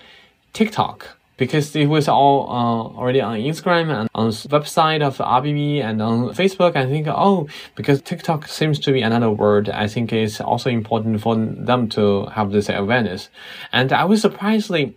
[0.54, 5.84] TikTok because it was all uh, already on Instagram and on the website of RBB
[5.84, 6.75] and on Facebook.
[6.75, 11.19] I think, oh, because TikTok seems to be another word, I think it's also important
[11.19, 13.30] for them to have this awareness.
[13.73, 14.93] And I was surprisingly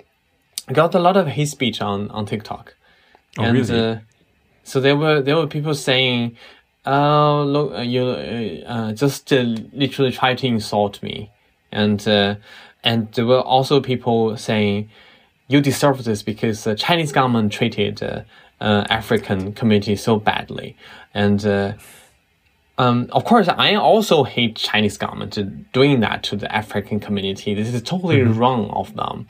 [0.71, 2.75] got a lot of hate speech on on TikTok.
[3.39, 3.81] Oh, and, really?
[3.81, 3.99] Uh,
[4.65, 6.37] so there were there were people saying,
[6.85, 9.41] "Oh, look, uh, you uh, uh just uh,
[9.73, 11.31] literally try to insult me,"
[11.73, 12.35] and uh,
[12.83, 14.91] and there were also people saying,
[15.49, 18.25] "You deserve this because the Chinese government treated the
[18.61, 20.77] African community so badly,"
[21.13, 21.77] and.
[22.77, 25.39] Um, of course, I also hate Chinese government
[25.73, 27.55] doing that to the African community.
[27.55, 28.39] This is totally mm -hmm.
[28.39, 29.27] wrong of them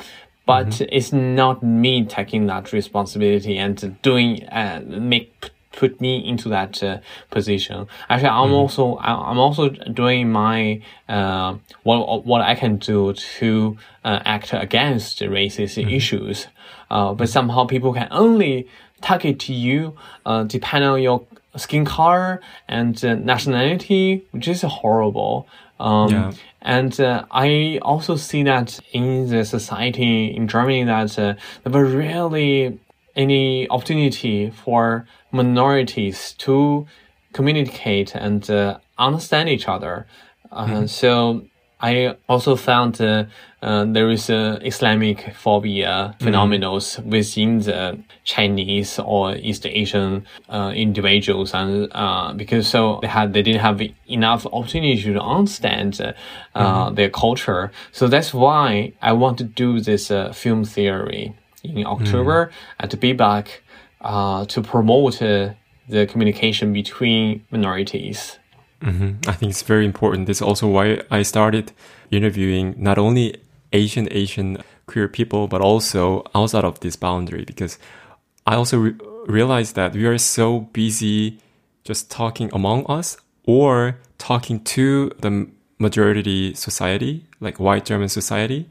[0.46, 0.84] but mm-hmm.
[0.90, 6.98] it's not me taking that responsibility and doing uh, make put me into that uh,
[7.30, 7.86] position.
[8.08, 8.54] Actually, I'm mm-hmm.
[8.54, 15.20] also I'm also doing my uh, what what I can do to uh, act against
[15.20, 15.90] racist mm-hmm.
[15.90, 16.48] issues.
[16.90, 18.68] Uh, but somehow people can only
[19.00, 25.46] target to you uh, depending on your skin color and uh, nationality, which is horrible.
[25.80, 26.32] Um, Yeah.
[26.64, 31.84] And uh, I also see that in the society in Germany that uh, there were
[31.84, 32.78] really
[33.14, 36.86] any opportunity for minorities to
[37.32, 40.06] communicate and uh, understand each other.
[40.52, 41.42] Uh, So
[41.80, 43.24] I also found uh,
[43.60, 51.52] uh, there is a Islamic phobia phenomenon within the Chinese or East Asian uh, individuals,
[51.54, 56.00] and uh, because so they had they didn't have enough opportunity to understand
[56.54, 57.70] uh, their culture.
[57.92, 62.96] So that's why I want to do this uh, film theory in October and to
[62.96, 63.62] be back
[64.04, 65.54] uh, to promote uh,
[65.88, 68.38] the communication between minorities.
[69.26, 70.26] I think it's very important.
[70.26, 71.72] This is also why I started
[72.10, 73.36] interviewing not only
[73.72, 77.78] Asian Asian queer people, but also outside of this boundary, because
[78.46, 78.94] I also re-
[79.26, 81.38] realized that we are so busy
[81.82, 88.68] just talking among us or talking to the majority society, like white German society,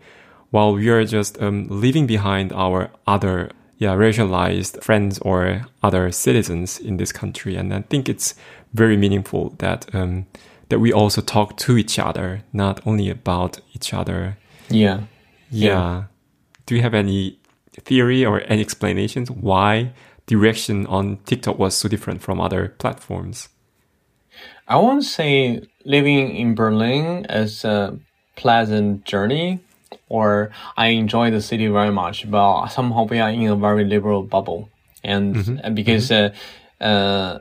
[0.52, 3.50] while we are just um, leaving behind our other
[3.84, 7.56] yeah racialized friends or other citizens in this country.
[7.60, 8.36] And i think it's
[8.74, 10.26] very meaningful that um,
[10.70, 14.38] that we also talk to each other not only about each other.
[14.70, 15.02] Yeah.
[15.50, 16.04] yeah,
[16.66, 17.38] do you have any
[17.90, 19.92] theory or any explanations why
[20.26, 23.50] direction on tiktok was so different from other platforms?
[24.68, 28.00] I won't say living in Berlin is a
[28.36, 29.60] pleasant journey
[30.10, 34.24] or I enjoy the city very much, but somehow we are in a very liberal
[34.24, 34.70] bubble.
[35.04, 36.34] And and because, uh,
[36.80, 37.40] uh,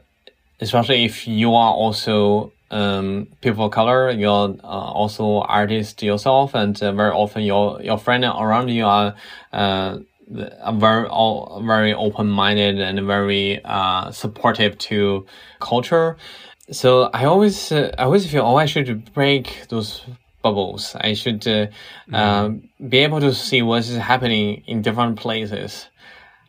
[0.60, 6.80] especially if you are also um, people of color, you're uh, also artist yourself, and
[6.82, 9.14] uh, very often your your friend around you are
[9.52, 15.26] uh, very all very open minded and very uh, supportive to
[15.60, 16.16] culture.
[16.70, 20.02] So I always uh, I always feel oh I should break those
[20.42, 20.94] bubbles.
[21.00, 21.66] I should uh,
[22.12, 25.88] um, be able to see what is happening in different places.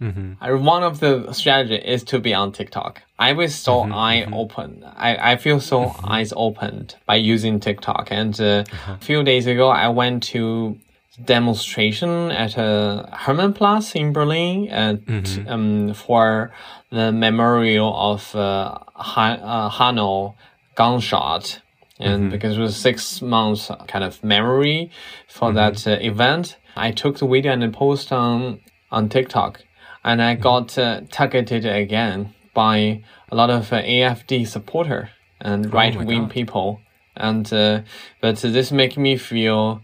[0.01, 3.01] Uh, One of the strategy is to be on TikTok.
[3.17, 4.84] I was so eye open.
[4.97, 8.12] I, I feel so eyes opened by using TikTok.
[8.12, 10.77] And uh, a few days ago, I went to
[11.23, 15.03] demonstration at a Hermannplatz in Berlin and
[15.47, 16.51] um, for
[16.89, 20.36] the memorial of uh, Han- uh, Hanau
[20.75, 21.60] gunshot.
[21.99, 24.91] And because it was six months kind of memory
[25.27, 29.63] for that uh, event, I took the video and then post on on TikTok,
[30.03, 35.95] and I got uh, targeted again by a lot of uh, AFD supporter and right
[35.95, 36.79] wing people,
[37.15, 37.82] and uh,
[38.21, 39.82] but this make me feel.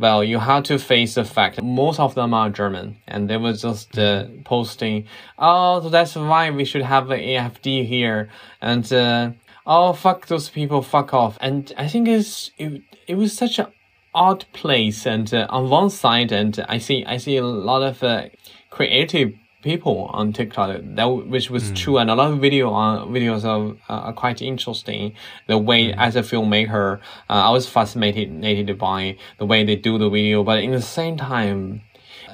[0.00, 3.54] Well, you have to face the fact most of them are German, and they were
[3.54, 5.06] just uh, posting,
[5.38, 8.28] "Oh, so that's why we should have an AFD here,"
[8.60, 9.30] and uh,
[9.68, 13.66] "Oh, fuck those people, fuck off." And I think it's it, it was such an
[14.14, 18.02] odd place, and uh, on one side, and I see I see a lot of
[18.02, 18.28] uh,
[18.70, 23.44] creative people on TikTok that which was true, and a lot of video on videos
[23.44, 25.14] are, uh, are quite interesting.
[25.46, 30.08] The way as a filmmaker, uh, I was fascinated by the way they do the
[30.08, 31.82] video, but in the same time,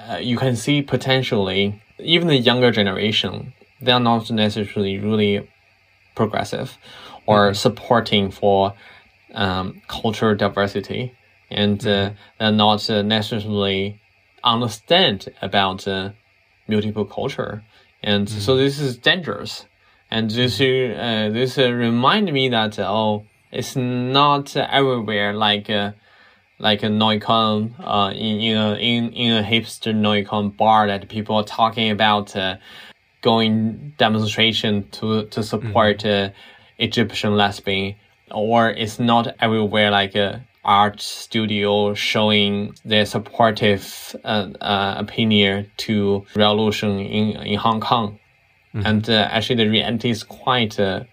[0.09, 5.49] uh, you can see potentially even the younger generation they are not necessarily really
[6.15, 6.79] progressive
[7.27, 8.75] or supporting for
[9.35, 11.15] um, cultural diversity.
[11.51, 14.01] And uh, they're not uh, necessarily
[14.43, 16.11] understand about uh,
[16.69, 17.63] multiple culture.
[18.03, 19.67] And so this is dangerous.
[20.11, 25.93] And this uh, this uh, remind me that oh it's not everywhere like uh,
[26.59, 31.37] like a Neukölln uh, in in a in, in a hipster Neukölln bar that people
[31.37, 32.57] are talking about uh,
[33.23, 36.31] going demonstration to to support uh,
[36.79, 37.97] Egyptian lesbian,
[38.31, 46.25] or it's not everywhere like a art studio showing their supportive uh, uh, opinion to
[46.35, 48.19] revolution in in Hong Kong,
[48.73, 50.79] and uh, actually the reality is quite.
[50.79, 51.05] Uh,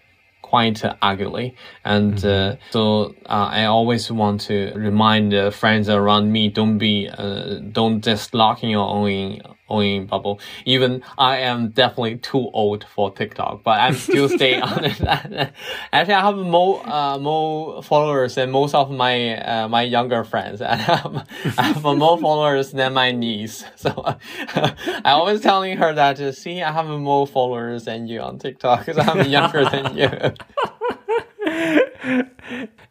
[0.52, 1.54] quite ugly.
[1.82, 7.54] And uh, so uh, I always want to remind friends around me don't be, uh,
[7.72, 9.40] don't just lock in your own
[9.72, 10.38] own bubble.
[10.64, 15.00] Even I am definitely too old for TikTok, but I'm still staying on it.
[15.92, 20.60] Actually, I have more uh, more followers than most of my uh, my younger friends.
[20.74, 21.26] I have,
[21.58, 23.64] I have more followers than my niece.
[23.82, 23.90] So
[24.54, 28.86] I always telling her that, uh, see, I have more followers than you on TikTok
[28.86, 30.08] because I'm younger than you.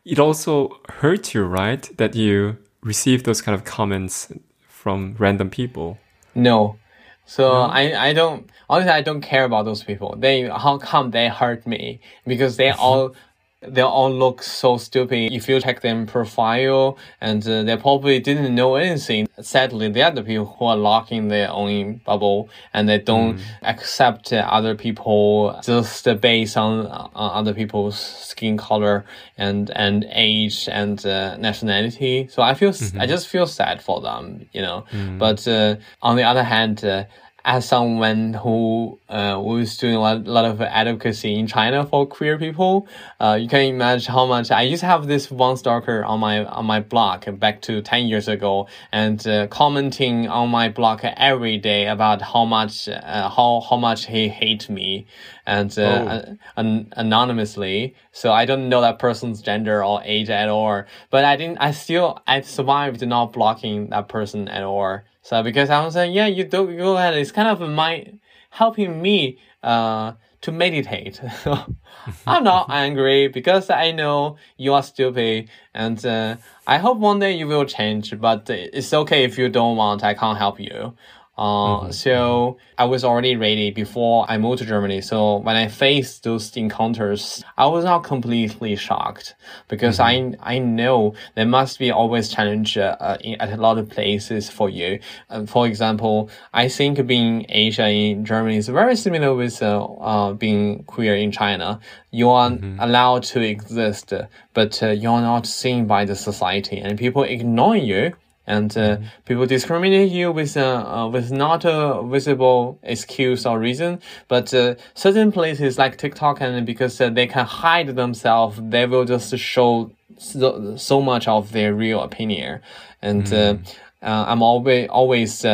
[0.03, 4.33] it also hurts you right that you receive those kind of comments
[4.67, 5.97] from random people
[6.35, 6.77] No.
[7.25, 10.15] So I, I don't honestly I don't care about those people.
[10.17, 11.99] They how come they hurt me?
[12.25, 13.15] Because they all
[13.61, 15.31] they all look so stupid.
[15.31, 19.27] If you check them profile, and uh, they probably didn't know anything.
[19.39, 23.37] Sadly, they are the people who are locked in their own bubble, and they don't
[23.37, 23.41] mm.
[23.61, 29.05] accept other people just based on, on other people's skin color
[29.37, 32.27] and and age and uh, nationality.
[32.31, 32.99] So I feel mm-hmm.
[32.99, 34.85] I just feel sad for them, you know.
[34.91, 35.19] Mm.
[35.19, 37.05] But uh, on the other hand, uh,
[37.43, 42.37] as someone who uh, was doing a lot, lot of advocacy in China for queer
[42.37, 42.87] people,
[43.19, 46.45] uh, you can imagine how much I used to have this one stalker on my
[46.45, 51.57] on my blog back to ten years ago, and uh, commenting on my blog every
[51.57, 55.07] day about how much uh, how how much he hates me,
[55.45, 56.37] and uh, oh.
[56.57, 57.95] an, anonymously.
[58.11, 61.57] So I don't know that person's gender or age at all, but I didn't.
[61.57, 65.01] I still I survived not blocking that person at all.
[65.21, 67.15] So because I was saying, yeah, you do go ahead.
[67.15, 68.13] It's kind of my
[68.49, 71.21] helping me uh to meditate.
[72.27, 77.33] I'm not angry because I know you are stupid, and uh, I hope one day
[77.33, 78.19] you will change.
[78.19, 80.03] But it's okay if you don't want.
[80.03, 80.95] I can't help you.
[81.37, 81.91] Uh, mm-hmm.
[81.91, 85.01] So I was already ready before I moved to Germany.
[85.01, 89.35] So when I faced those encounters, I was not completely shocked
[89.69, 90.41] because mm-hmm.
[90.41, 93.89] I I know there must be always challenge uh, uh in, at a lot of
[93.89, 94.99] places for you.
[95.29, 100.33] Uh, for example, I think being Asia in Germany is very similar with uh, uh
[100.33, 101.79] being queer in China.
[102.11, 102.77] You are mm-hmm.
[102.79, 104.13] allowed to exist,
[104.53, 108.13] but you're not seen by the society, and people ignore you
[108.47, 109.05] and uh, mm-hmm.
[109.25, 113.99] people discriminate you with uh, uh, with not a visible excuse or reason.
[114.27, 119.05] But uh, certain places like TikTok, and because uh, they can hide themselves, they will
[119.05, 122.61] just show so, so much of their real opinion.
[123.01, 123.75] And mm.
[124.01, 125.45] I'm always always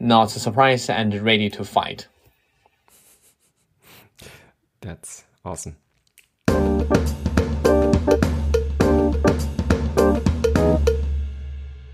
[0.00, 2.08] not surprised and ready to fight.
[4.80, 5.76] That's awesome.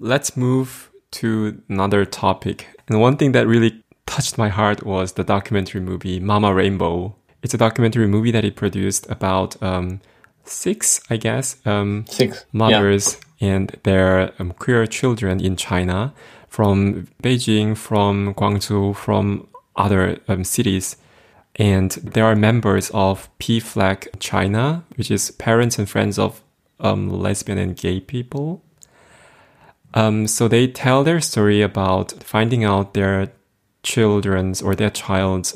[0.00, 2.68] Let's move to another topic.
[2.88, 7.14] And one thing that really touched my heart was the documentary movie Mama Rainbow.
[7.42, 10.00] It's a documentary movie that he produced about um,
[10.44, 13.48] six, I guess, um, six mothers yeah.
[13.48, 16.12] and their um, queer children in China
[16.48, 20.96] from Beijing, from Guangzhou, from other um, cities.
[21.56, 26.42] And they are members of PFLAG China, which is Parents and Friends of
[26.78, 28.62] um, Lesbian and Gay People.
[29.94, 33.32] Um, so they tell their story about finding out their
[33.82, 35.54] children's or their child's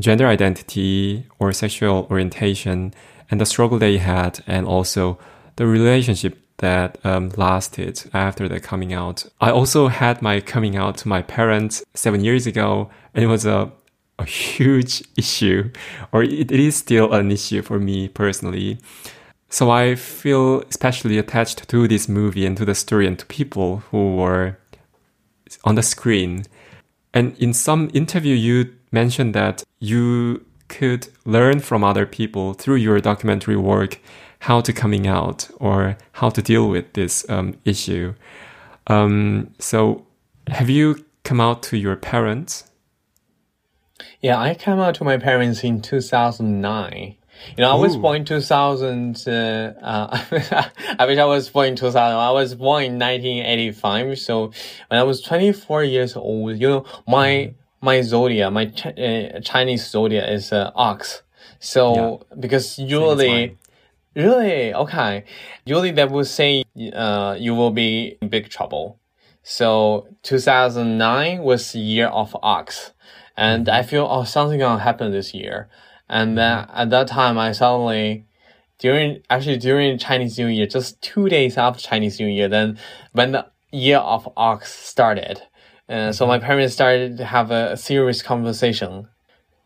[0.00, 2.94] gender identity or sexual orientation
[3.30, 5.18] and the struggle they had, and also
[5.56, 9.26] the relationship that um, lasted after the coming out.
[9.40, 13.44] I also had my coming out to my parents seven years ago, and it was
[13.44, 13.70] a,
[14.18, 15.70] a huge issue,
[16.12, 18.78] or it, it is still an issue for me personally.
[19.50, 23.78] So I feel especially attached to this movie and to the story and to people
[23.90, 24.58] who were
[25.64, 26.44] on the screen.
[27.14, 33.00] And in some interview, you mentioned that you could learn from other people through your
[33.00, 34.00] documentary work
[34.40, 38.14] how to coming out or how to deal with this um, issue.
[38.86, 40.06] Um, so,
[40.48, 42.70] have you come out to your parents?
[44.20, 47.16] Yeah, I came out to my parents in 2009.
[47.56, 49.24] You know, I was born in 2000.
[49.26, 49.30] Uh,
[49.82, 50.24] uh,
[50.98, 51.96] I wish I was born in 2000.
[51.96, 54.18] I was born in 1985.
[54.18, 54.52] So
[54.88, 57.86] when I was 24 years old, you know, my, mm-hmm.
[57.86, 61.22] my zodiac, my Ch uh, Chinese zodiac is uh, ox.
[61.60, 61.94] So
[62.30, 62.36] yeah.
[62.38, 63.56] because usually,
[64.14, 65.24] really, okay,
[65.64, 68.98] usually they will say, uh, you will be in big trouble.
[69.42, 72.92] So 2009 was the year of ox.
[73.36, 73.80] And mm -hmm.
[73.80, 75.68] I feel, oh, something gonna happen this year.
[76.08, 78.26] And then at that time, I suddenly,
[78.78, 82.78] during, actually during Chinese New Year, just two days after Chinese New Year, then
[83.12, 85.42] when the year of ox started,
[85.88, 89.08] uh, so my parents started to have a, serious conversation,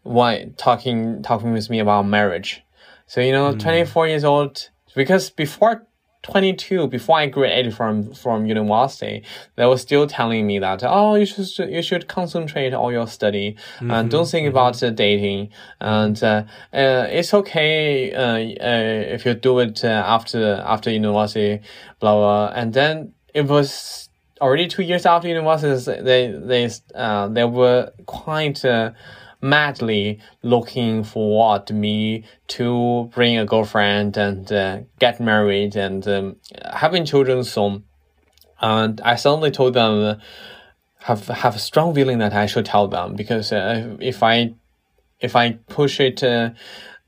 [0.03, 2.63] why talking, talking with me about marriage.
[3.07, 3.61] So, you know, mm.
[3.61, 5.87] 24 years old, because before
[6.23, 9.25] 22 before I graduated from from university,
[9.57, 13.57] they were still telling me that oh you should you should concentrate on your study
[13.77, 14.57] mm-hmm, and don't think mm-hmm.
[14.57, 15.51] about uh, dating
[15.81, 21.61] and uh, uh, it's okay uh, uh, if you do it uh, after after university
[21.99, 24.09] blah blah and then it was
[24.41, 28.65] already two years after university they they uh, they were quite
[29.43, 36.37] madly looking for what me to bring a girlfriend and uh, get married and um,
[36.73, 37.85] having children soon.
[38.61, 40.21] And I suddenly told them,
[41.03, 44.55] have have a strong feeling that I should tell them because uh, if I
[45.21, 46.51] if I push it uh,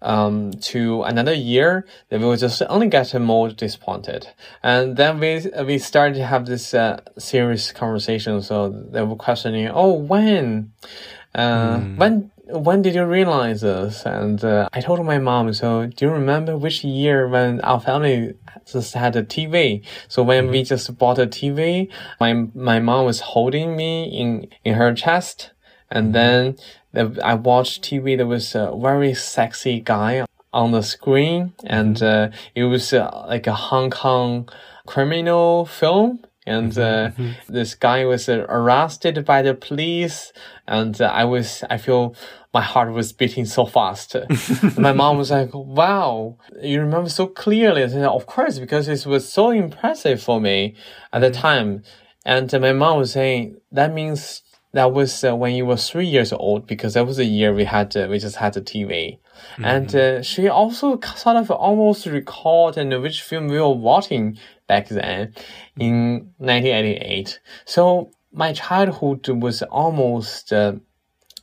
[0.03, 4.29] um, to another year, they will just only get more disappointed.
[4.63, 8.43] And then we we started to have this uh, serious conversation.
[8.43, 10.73] So they were questioning, "Oh, when,
[11.35, 11.97] uh, mm.
[11.97, 14.05] when when did you realize this?
[14.05, 18.35] And uh, I told my mom, so do you remember which year when our family
[18.67, 19.83] just had a TV?
[20.09, 24.75] So when we just bought a TV, my, my mom was holding me in, in
[24.75, 25.53] her chest.
[25.91, 26.57] And then
[26.93, 28.17] the, I watched TV.
[28.17, 33.47] There was a very sexy guy on the screen and uh, it was uh, like
[33.47, 34.49] a Hong Kong
[34.87, 36.81] criminal film and mm-hmm.
[36.81, 37.53] uh, mm-hmm.
[37.53, 40.33] this guy was uh, arrested by the police
[40.67, 42.15] and uh, i was i feel
[42.53, 44.17] my heart was beating so fast
[44.79, 49.31] my mom was like wow you remember so clearly said, of course because it was
[49.31, 50.75] so impressive for me
[51.13, 51.41] at the mm-hmm.
[51.41, 51.83] time
[52.25, 54.44] and my mom was saying that means
[54.75, 57.65] that was uh, when you were three years old because that was the year we
[57.65, 59.19] had uh, we just had the TV,
[59.53, 59.65] mm-hmm.
[59.65, 64.89] and uh, she also sort of almost recalled and which film we were watching back
[64.89, 65.33] then
[65.79, 67.41] in 1988.
[67.65, 70.75] So my childhood was almost uh,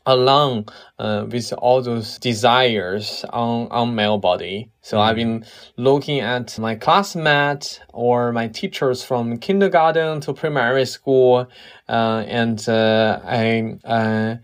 [0.06, 0.68] along
[1.00, 4.70] uh, with all those desires on, on male body.
[4.82, 5.02] So mm.
[5.02, 5.46] I've been
[5.78, 11.48] looking at my classmates or my teachers from kindergarten to primary school,
[11.90, 13.78] uh, and uh, I.
[13.84, 14.36] Uh,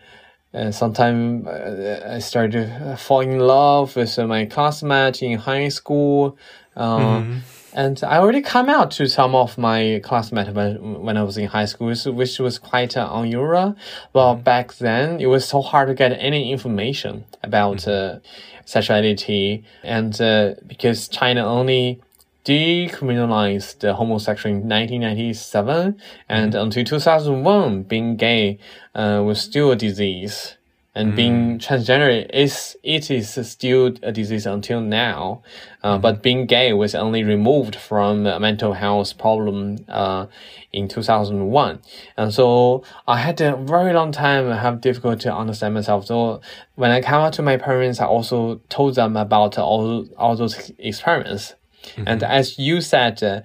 [0.53, 6.37] uh, sometimes uh, I started falling in love with my classmates in high school.
[6.75, 7.41] Mm.
[7.77, 11.45] And I already come out to some of my classmates when, when I was in
[11.45, 13.75] high school, which was quite uh, unusual.
[14.13, 14.41] Well, mm-hmm.
[14.41, 18.17] back then, it was so hard to get any information about mm-hmm.
[18.17, 18.19] uh,
[18.65, 19.63] sexuality.
[19.83, 22.01] And uh, because China only
[22.45, 26.59] decriminalized the homosexual in 1997, and mm-hmm.
[26.59, 28.57] until 2001, being gay
[28.95, 30.57] uh, was still a disease
[30.97, 31.15] and mm.
[31.15, 35.43] being transgender is it is still a disease until now.
[35.83, 36.01] Uh, mm.
[36.01, 40.25] But being gay was only removed from a mental health problem uh,
[40.73, 41.79] in 2001.
[42.17, 46.07] And so I had a very long time have difficulty to understand myself.
[46.07, 46.41] So
[46.75, 50.71] when I came out to my parents, I also told them about all all those
[50.79, 51.53] experiments.
[51.83, 52.07] Mm-hmm.
[52.07, 53.41] And as you said, uh,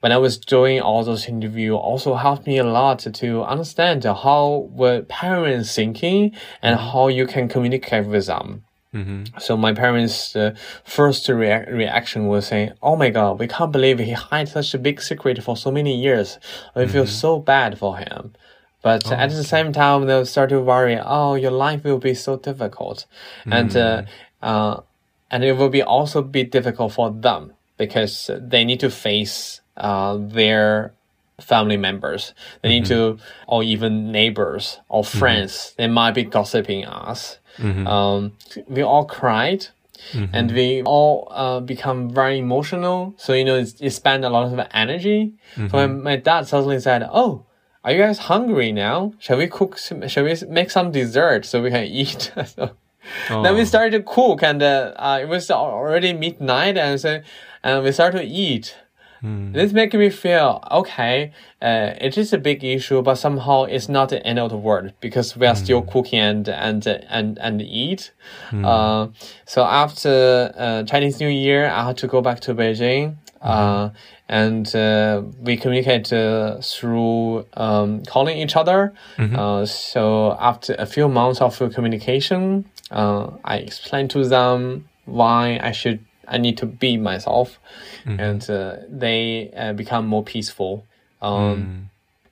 [0.00, 4.68] when I was doing all those interviews also helped me a lot to understand how
[4.70, 6.88] were parents thinking and mm-hmm.
[6.90, 8.64] how you can communicate with them.
[8.94, 9.38] Mm-hmm.
[9.38, 13.98] So my parents' uh, first rea- reaction was saying, "Oh my God, we can't believe
[13.98, 16.38] he hid such a big secret for so many years.
[16.74, 16.92] We mm-hmm.
[16.92, 18.34] feel so bad for him."
[18.80, 22.14] But oh, at the same time, they'll start to worry, "Oh, your life will be
[22.14, 23.04] so difficult,"
[23.44, 24.08] and uh, mm-hmm.
[24.42, 24.80] uh,
[25.30, 30.18] and it will be also be difficult for them because they need to face uh,
[30.20, 30.92] their
[31.40, 32.34] family members.
[32.62, 33.18] They need mm-hmm.
[33.18, 35.18] to, or even neighbors or mm-hmm.
[35.18, 35.52] friends.
[35.52, 35.82] Mm-hmm.
[35.82, 37.38] They might be gossiping us.
[37.58, 37.86] Mm-hmm.
[37.86, 38.32] Um,
[38.66, 39.68] we all cried.
[40.12, 40.34] Mm-hmm.
[40.34, 43.14] And we all uh, become very emotional.
[43.16, 45.34] So, you know, it spend a lot of energy.
[45.56, 46.02] So my, mm-hmm.
[46.04, 47.46] my dad suddenly said, Oh,
[47.84, 49.14] are you guys hungry now?
[49.18, 49.78] Shall we cook?
[49.78, 52.32] Some, shall we make some dessert so we can eat?
[52.46, 52.72] so,
[53.30, 53.42] oh.
[53.42, 57.22] Then we started to cook, and uh, uh, it was already midnight, and so
[57.62, 58.76] and we started to eat.
[59.22, 59.52] Mm.
[59.52, 61.32] This makes me feel okay.
[61.60, 64.92] Uh, it is a big issue, but somehow it's not the end of the world
[65.00, 65.64] because we are mm.
[65.64, 68.12] still cooking and and and and eat.
[68.50, 68.64] Mm.
[68.64, 69.12] Uh,
[69.44, 73.16] so after uh, Chinese New Year, I had to go back to Beijing.
[73.40, 73.90] Uh,
[74.28, 78.92] and uh, we communicate uh, through um, calling each other.
[79.16, 79.36] Mm-hmm.
[79.36, 85.72] Uh, so after a few months of communication, uh, I explained to them why I
[85.72, 87.58] should I need to be myself,
[88.04, 88.20] mm-hmm.
[88.20, 90.86] and uh, they uh, become more peaceful.
[91.20, 91.84] Um, mm.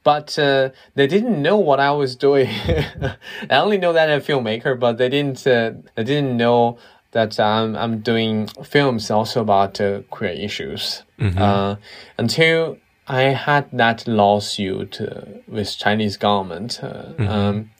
[0.02, 2.48] But uh, they didn't know what I was doing.
[3.50, 5.44] I only know that I'm a filmmaker, but they didn't.
[5.44, 6.78] Uh, they didn't know
[7.10, 11.36] that I'm I'm doing films also about uh, queer issues mm-hmm.
[11.36, 11.76] Uh,
[12.18, 15.00] until I had that lawsuit
[15.48, 16.78] with Chinese government.
[16.82, 17.28] Mm-hmm.
[17.28, 17.70] Um,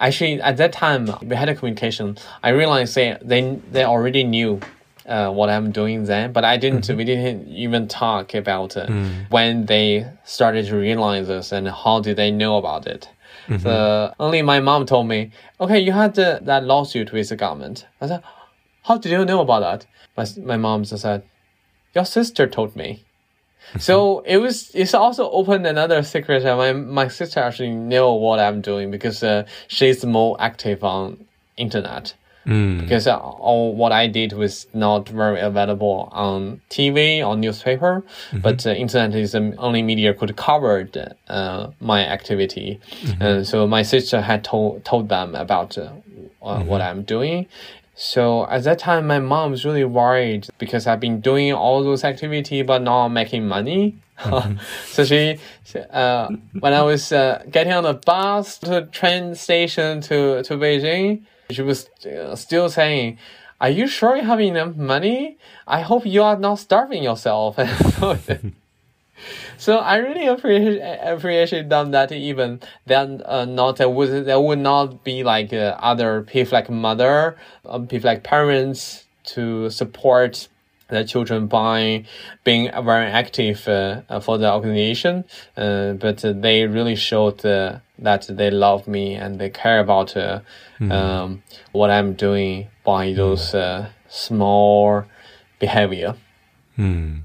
[0.00, 2.18] actually, at that time we had a communication.
[2.42, 4.60] I realized they they they already knew
[5.06, 6.84] uh, what I'm doing then, but I didn't.
[6.84, 6.96] Mm-hmm.
[6.96, 9.30] We didn't even talk about uh, mm.
[9.30, 13.08] when they started to realize this and how did they know about it.
[13.46, 13.62] Mm-hmm.
[13.62, 15.30] So only my mom told me,
[15.60, 18.22] "Okay, you had the, that lawsuit with the government." I said,
[18.82, 19.86] "How did you know about that?"
[20.16, 21.24] My my mom just said,
[21.94, 23.04] "Your sister told me."
[23.78, 26.44] so it was it's also opened another secret.
[26.44, 31.24] My my sister actually knew what I'm doing because uh, she's more active on
[31.56, 32.14] internet.
[32.46, 32.80] Mm.
[32.80, 38.40] Because uh, all what I did was not very available on TV or newspaper, mm-hmm.
[38.40, 40.88] but uh, internet is the only media could cover
[41.28, 42.80] uh, my activity.
[43.02, 43.22] Mm-hmm.
[43.22, 45.92] And so my sister had told told them about uh,
[46.42, 46.68] uh, mm-hmm.
[46.68, 47.46] what I'm doing,
[47.94, 52.04] So at that time, my mom was really worried because I've been doing all those
[52.04, 53.96] activity but not making money.
[54.18, 54.58] Mm-hmm.
[54.86, 55.38] so she,
[55.90, 56.28] uh,
[56.58, 61.22] when I was uh, getting on the bus to the train station to, to Beijing,
[61.52, 63.18] she was uh, still saying,
[63.62, 65.38] are you sure you have enough money?
[65.68, 67.56] I hope you are not starving yourself.
[69.56, 74.58] so I really appreciate appreciate them that even then uh, not there would there would
[74.58, 80.48] not be like uh, other people like mother, um, people like parents to support
[80.88, 82.04] the children by
[82.42, 85.24] being very active uh, uh for the organization.
[85.56, 90.92] Uh, but they really showed uh, that they love me and they care about mm.
[90.92, 91.42] um,
[91.72, 93.54] what I'm doing by those
[94.08, 95.04] small
[95.58, 96.14] behavior.
[96.76, 97.20] Hmm.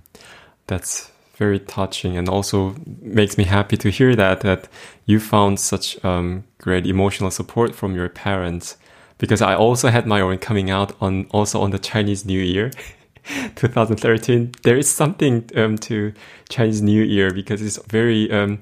[0.68, 4.68] That's very touching and also makes me happy to hear that that
[5.06, 8.76] you found such um, great emotional support from your parents
[9.20, 12.72] because I also had my own coming out on also on the Chinese New Year
[13.56, 16.12] 2013 there is something um, to
[16.50, 18.60] Chinese New Year because it's very um,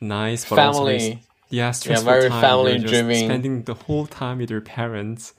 [0.00, 0.94] nice but family.
[0.94, 1.18] also
[1.50, 2.40] yeah stressful yeah, very time.
[2.40, 3.14] family driven.
[3.14, 5.34] spending the whole time with your parents.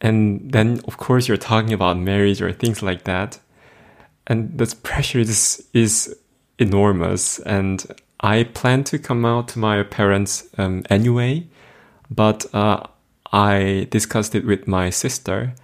[0.00, 3.38] And then of course you're talking about marriage or things like that.
[4.26, 6.14] And the pressure is is
[6.58, 7.38] enormous.
[7.40, 7.84] And
[8.20, 11.46] i plan to come out to my parents um, anyway.
[12.10, 12.82] But uh,
[13.32, 15.54] i discussed it with my sister.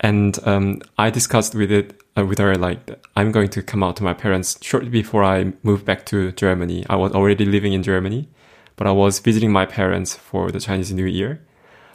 [0.00, 2.78] And um, i discussed with it uh, with her like
[3.16, 6.84] i'm going to come out to my parents shortly before i move back to germany
[6.88, 8.28] i was already living in germany
[8.76, 11.40] but i was visiting my parents for the chinese new year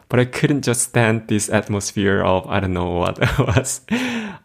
[0.10, 3.82] but I couldn't just stand this atmosphere of I don't know what was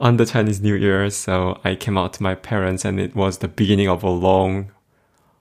[0.00, 1.08] on the Chinese New Year.
[1.10, 4.72] So I came out to my parents, and it was the beginning of a long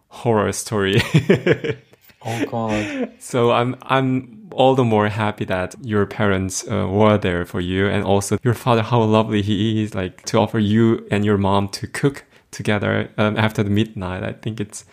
[0.09, 1.01] horror story.
[2.25, 3.11] oh God!
[3.19, 7.87] So I'm I'm all the more happy that your parents uh, were there for you,
[7.87, 8.81] and also your father.
[8.81, 9.95] How lovely he is!
[9.95, 14.23] Like to offer you and your mom to cook together um, after the midnight.
[14.23, 14.85] I think it's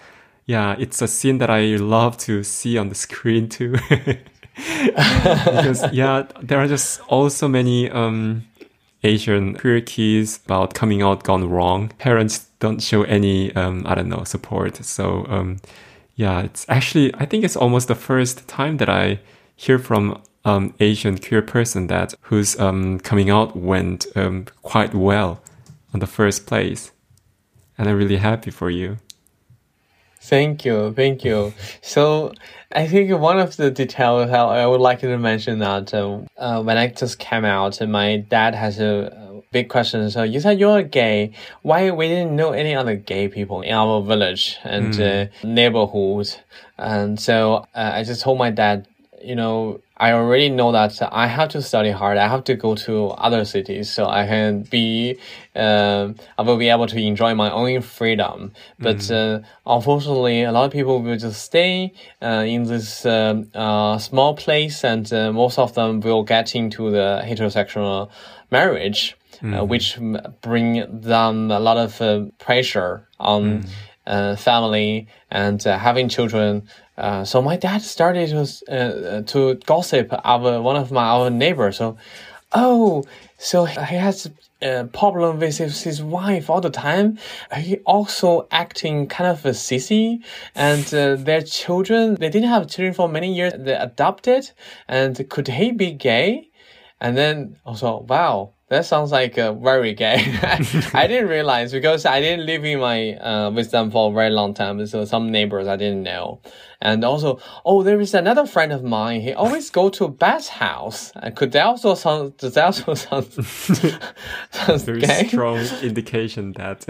[0.46, 3.72] yeah, it's a scene that I love to see on the screen too.
[4.56, 8.44] because yeah, there are just also many um,
[9.04, 11.90] Asian queer kids about coming out gone wrong.
[11.98, 14.76] Parents don't show any um, I don't know support.
[14.84, 15.58] So um,
[16.16, 19.20] yeah, it's actually I think it's almost the first time that I
[19.58, 25.42] hear from um, Asian queer person that whose um, coming out went um, quite well
[25.92, 26.92] on the first place,
[27.76, 28.98] and I'm really happy for you.
[30.20, 31.52] Thank you, thank you.
[31.80, 32.32] So
[32.70, 36.76] I think one of the details I would like to mention that uh, uh, when
[36.76, 40.10] I just came out, my dad has a big question.
[40.10, 41.32] So you said you're gay.
[41.62, 45.28] Why we didn't know any other gay people in our village and mm.
[45.28, 46.36] uh, neighborhood?
[46.76, 48.86] And so uh, I just told my dad,
[49.22, 52.18] you know, I already know that I have to study hard.
[52.18, 55.18] I have to go to other cities so I can be,
[55.56, 58.52] uh, I will be able to enjoy my own freedom.
[58.78, 59.42] But mm.
[59.42, 61.92] uh, unfortunately, a lot of people will just stay
[62.22, 66.90] uh, in this uh, uh, small place, and uh, most of them will get into
[66.90, 68.08] the heterosexual
[68.52, 69.66] marriage, mm.
[69.66, 69.98] which
[70.42, 73.62] bring them a lot of pressure on.
[73.62, 73.68] Mm.
[74.38, 76.62] family and having children
[76.98, 78.42] uh, so my dad started to
[78.74, 81.76] uh, to gossip about one of my our neighbors.
[81.76, 81.96] So,
[82.52, 83.04] oh,
[83.38, 84.28] so he has
[84.60, 87.18] a problem with his, his wife all the time.
[87.56, 90.24] He also acting kind of a sissy,
[90.56, 93.52] and uh, their children they didn't have children for many years.
[93.56, 94.50] They adopted,
[94.88, 96.50] and could he be gay?
[97.00, 100.16] And then also, wow, that sounds like uh, very gay.
[100.92, 104.30] I didn't realize because I didn't live in my uh, with them for a very
[104.30, 104.84] long time.
[104.86, 106.40] So some neighbors I didn't know,
[106.80, 109.22] and also oh, there is another friend of mine.
[109.22, 111.12] He always go to Beth's house.
[111.16, 112.36] And could that also sound?
[112.36, 113.32] Does that also sound?
[114.50, 115.28] sounds very gay?
[115.28, 116.84] strong indication that.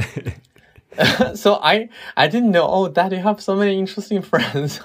[1.36, 2.66] so I I didn't know.
[2.68, 4.80] Oh, dad, you have so many interesting friends.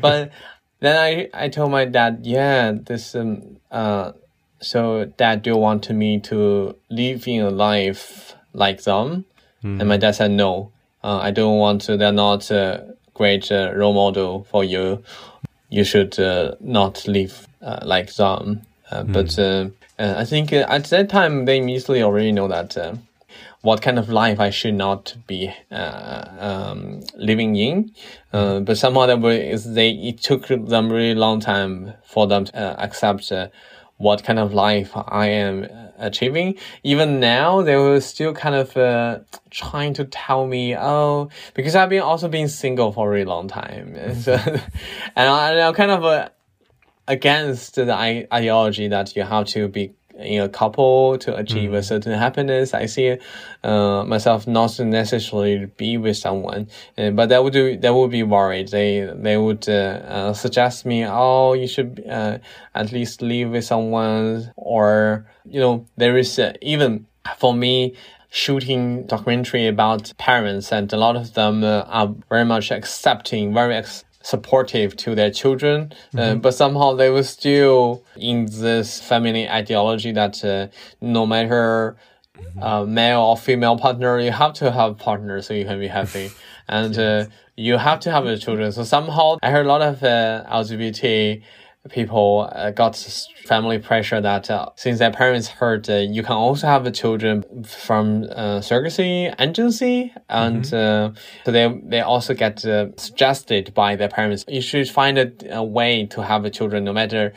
[0.00, 0.32] but
[0.80, 4.12] then I I told my dad, yeah, this um uh
[4.64, 9.24] so dad do you want me to live in a life like them
[9.62, 9.78] mm.
[9.80, 10.70] and my dad said no
[11.02, 15.02] uh, i don't want to they're not a great uh, role model for you
[15.68, 19.12] you should uh, not live uh, like them mm.
[19.12, 19.68] but uh,
[20.18, 22.76] i think at that time they immediately already know that
[23.64, 27.92] what kind of life I should not be uh, um, living in.
[28.30, 33.32] Uh, but somehow they it took them really long time for them to uh, accept
[33.96, 35.68] what kind of life I am
[35.98, 36.56] achieving.
[36.82, 39.20] Even now, they were still kind of uh,
[39.50, 43.48] trying to tell me, oh, because I've been also been single for a really long
[43.48, 43.94] time.
[44.14, 46.28] So, and I, am kind of uh,
[47.06, 51.76] against the ideology that you have to be in a couple to achieve mm.
[51.76, 52.74] a certain happiness.
[52.74, 53.18] I see
[53.62, 58.22] uh, myself not necessarily be with someone, uh, but that would do, that would be
[58.22, 58.68] worried.
[58.68, 62.38] They they would uh, uh suggest me, oh, you should uh,
[62.74, 67.06] at least live with someone, or you know, there is uh, even
[67.38, 67.94] for me
[68.34, 73.76] shooting documentary about parents and a lot of them uh, are very much accepting very
[73.76, 76.18] ex- supportive to their children, uh, mm-hmm.
[76.18, 80.66] uh, but somehow they were still in this family ideology that uh,
[81.00, 81.96] no matter
[82.60, 86.30] uh, male or female partner, you have to have partner so you can be happy,
[86.68, 88.72] and uh, you have to have children.
[88.72, 91.42] So somehow I heard a lot of uh, LGBT
[91.90, 92.96] people uh, got
[93.44, 98.24] family pressure that uh, since their parents heard uh, you can also have children from
[98.24, 101.14] uh, surrogacy agency and mm-hmm.
[101.44, 105.62] so they they also get uh, suggested by their parents you should find a, a
[105.62, 107.34] way to have a children no matter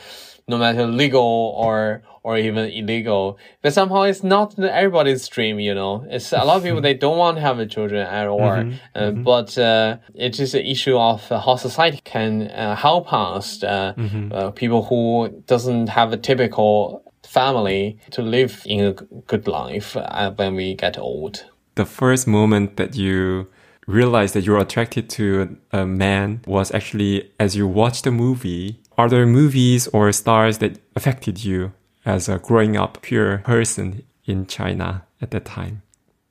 [0.47, 3.37] no matter legal or or even illegal.
[3.61, 6.05] But somehow it's not everybody's dream, you know.
[6.09, 8.39] It's a lot of people they don't want to have children at all.
[8.39, 8.73] Mm-hmm.
[8.93, 9.23] Uh, mm-hmm.
[9.23, 14.33] But uh, it is an issue of how society can uh, help us, uh, mm-hmm.
[14.33, 18.93] Uh, people who doesn't have a typical family to live in a
[19.27, 21.45] good life uh, when we get old.
[21.75, 23.47] The first moment that you
[23.87, 28.81] realized that you're attracted to a man was actually as you watched the movie.
[28.97, 31.71] Are there movies or stars that affected you
[32.03, 35.83] as a growing up pure person in China at that time?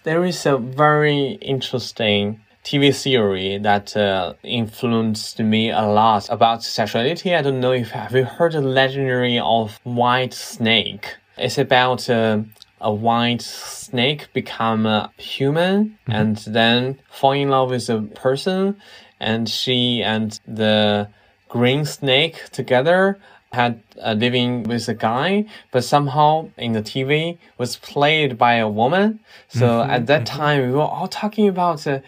[0.03, 7.37] There is a very interesting TV series that uh, influenced me a lot about sexuality.
[7.37, 11.15] I don't know if have you heard the legendary of White Snake.
[11.39, 12.41] It's about uh,
[12.81, 16.13] a white snake become a human mm-hmm.
[16.13, 18.77] and then fall in love with a person,
[19.21, 21.09] and she and the
[21.49, 23.19] green snake together
[23.53, 28.69] had uh, living with a guy, but somehow in the TV was played by a
[28.69, 29.21] woman.
[29.49, 32.01] So mm-hmm, at that time, we were all talking about uh,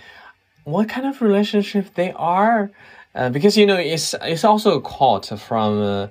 [0.64, 2.70] what kind of relationship they are,
[3.14, 6.08] uh, because you know it's it's also a quote from uh,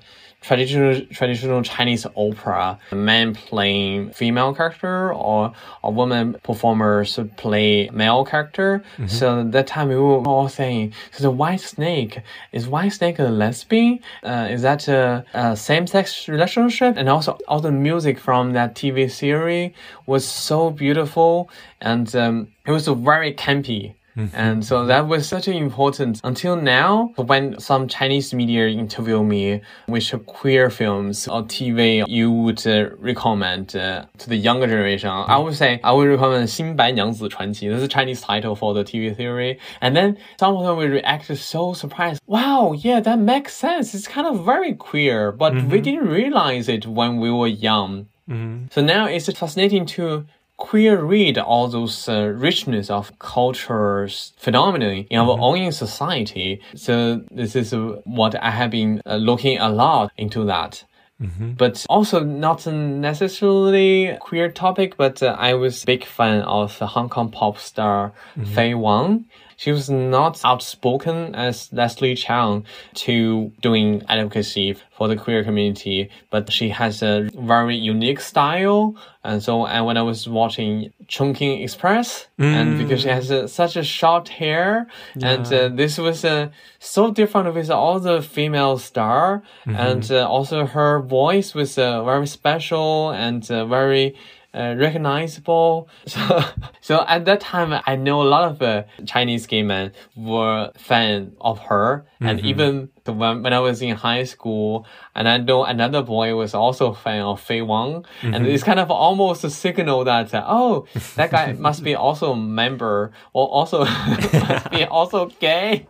[0.47, 8.23] traditional traditional Chinese opera, a man playing female character or a woman performers play male
[8.23, 8.69] character.
[8.79, 9.07] Mm-hmm.
[9.07, 12.21] So that time we were all saying, so the white snake
[12.53, 13.99] is white snake a lesbian?
[14.23, 16.95] Uh, is that a, a same sex relationship?
[16.95, 19.71] And also all the music from that TV series
[20.05, 21.49] was so beautiful
[21.81, 23.96] and um, it was very campy.
[24.16, 24.36] Mm-hmm.
[24.36, 27.12] And so that was such an important until now.
[27.16, 33.74] When some Chinese media interview me which queer films or TV you would uh, recommend
[33.74, 35.30] uh, to the younger generation, mm-hmm.
[35.30, 37.68] I would say I would recommend 新白娘子传奇.
[37.68, 39.58] This is a Chinese title for the TV series.
[39.80, 42.20] And then some of them will react so surprised.
[42.26, 43.94] Wow, yeah, that makes sense.
[43.94, 45.70] It's kind of very queer, but mm-hmm.
[45.70, 48.08] we didn't realize it when we were young.
[48.28, 48.66] Mm-hmm.
[48.70, 50.26] So now it's fascinating to
[50.57, 55.43] queer read all those uh, richness of cultures phenomenon in our mm-hmm.
[55.43, 56.61] own society.
[56.75, 60.83] So this is what I have been uh, looking a lot into that.
[61.21, 61.53] Mm-hmm.
[61.53, 67.31] But also not necessarily queer topic, but uh, I was big fan of Hong Kong
[67.31, 68.53] pop star mm-hmm.
[68.53, 69.25] Faye Wong.
[69.57, 76.51] She was not outspoken as Leslie Cheung to doing advocacy for the queer community, but
[76.51, 78.95] she has a very unique style.
[79.23, 82.45] And so, and when I was watching Chungking Express, mm.
[82.45, 85.31] and because she has a, such a short hair, yeah.
[85.31, 89.75] and uh, this was uh, so different with all the female star, mm-hmm.
[89.75, 94.15] and uh, also her voice was uh, very special and uh, very
[94.53, 95.89] uh, recognizable.
[96.07, 96.43] So,
[96.81, 101.33] so at that time, I know a lot of uh, Chinese gay men were fan
[101.41, 102.47] of her, and mm-hmm.
[102.47, 106.91] even when, when I was in high school, and I know another boy was also
[106.91, 108.33] a fan of Faye Wong, mm-hmm.
[108.33, 112.31] and it's kind of almost a signal that uh, oh, that guy must be also
[112.31, 115.87] a member or also must be also gay.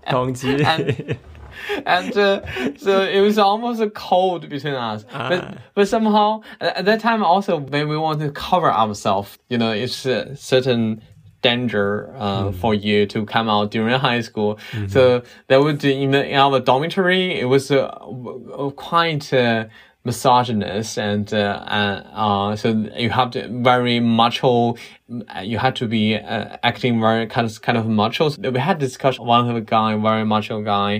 [0.65, 1.17] and,
[1.85, 2.41] and uh,
[2.77, 5.05] so it was almost a cold between us.
[5.11, 5.29] Uh.
[5.29, 9.71] But but somehow at that time also when we want to cover ourselves, you know,
[9.71, 11.01] it's a certain
[11.41, 12.55] danger uh, mm.
[12.55, 14.55] for you to come out during high school.
[14.71, 14.87] Mm-hmm.
[14.87, 17.89] So that would in, the, in our dormitory, it was uh,
[18.75, 19.65] quite uh,
[20.07, 22.67] misogynist and uh, uh, so
[23.05, 23.39] you have to
[23.71, 24.75] very macho
[25.51, 28.77] you have to be uh, acting very kind of kind of macho so we had
[28.79, 30.91] discussion one of the guy very macho guy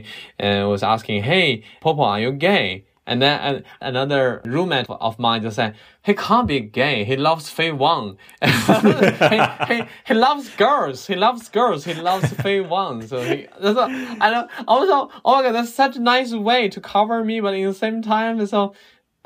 [0.43, 2.68] uh, was asking hey popo are you gay
[3.08, 7.05] And then uh, another roommate of mine just said, he can't be gay.
[7.05, 8.18] He loves Faye Wong.
[8.43, 11.08] he, he, he loves girls.
[11.08, 11.86] He loves girls.
[11.86, 13.08] He loves Faye Wong.
[13.08, 13.88] So he, that's a,
[14.20, 17.53] I don't, also, oh my God, that's such a nice way to cover me, but
[17.53, 18.76] in the same time, so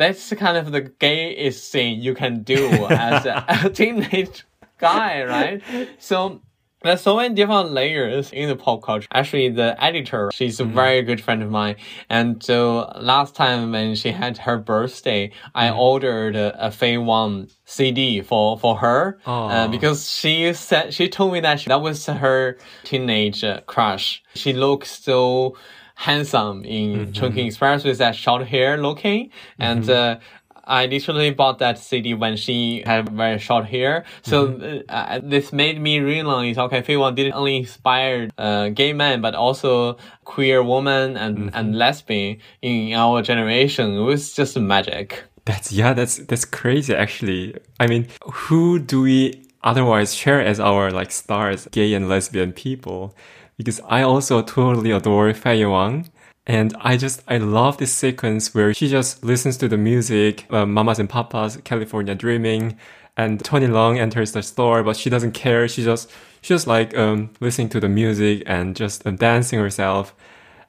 [0.01, 4.45] that's kind of the gayest thing you can do as a, a teenage
[4.77, 5.61] guy, right?
[5.99, 6.41] So
[6.83, 9.07] there's so many different layers in the pop culture.
[9.13, 10.73] Actually, the editor, she's a mm.
[10.73, 11.75] very good friend of mine.
[12.09, 15.77] And so last time when she had her birthday, I mm.
[15.77, 19.19] ordered a, a Faye Wong CD for, for her.
[19.27, 24.23] Uh, because she said, she told me that she, that was her teenage uh, crush.
[24.33, 25.55] She looks so
[26.01, 27.11] handsome in mm-hmm.
[27.11, 29.25] Chungking Express with that short hair looking.
[29.27, 29.61] Mm-hmm.
[29.69, 30.19] And, uh,
[30.63, 34.05] I literally bought that CD when she had very short hair.
[34.21, 34.79] So mm-hmm.
[34.87, 39.97] uh, this made me realize, okay, Wong didn't only inspire uh, gay men, but also
[40.23, 41.55] queer women and, mm-hmm.
[41.57, 43.97] and lesbian in our generation.
[43.97, 45.23] It was just magic.
[45.45, 47.55] That's, yeah, that's, that's crazy actually.
[47.79, 53.15] I mean, who do we otherwise share as our like stars, gay and lesbian people?
[53.63, 56.09] Because I also totally adore Faye Wong.
[56.47, 60.65] And I just, I love this sequence where she just listens to the music, uh,
[60.65, 62.75] Mamas and Papas, California Dreaming,
[63.15, 65.67] and Tony Leung enters the store, but she doesn't care.
[65.67, 66.09] She just,
[66.41, 70.15] she just like, um, listening to the music and just um, dancing herself.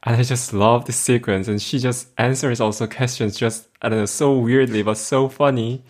[0.03, 1.49] And I just love this sequence.
[1.49, 5.82] And she just answers also questions just, I don't know, so weirdly, but so funny.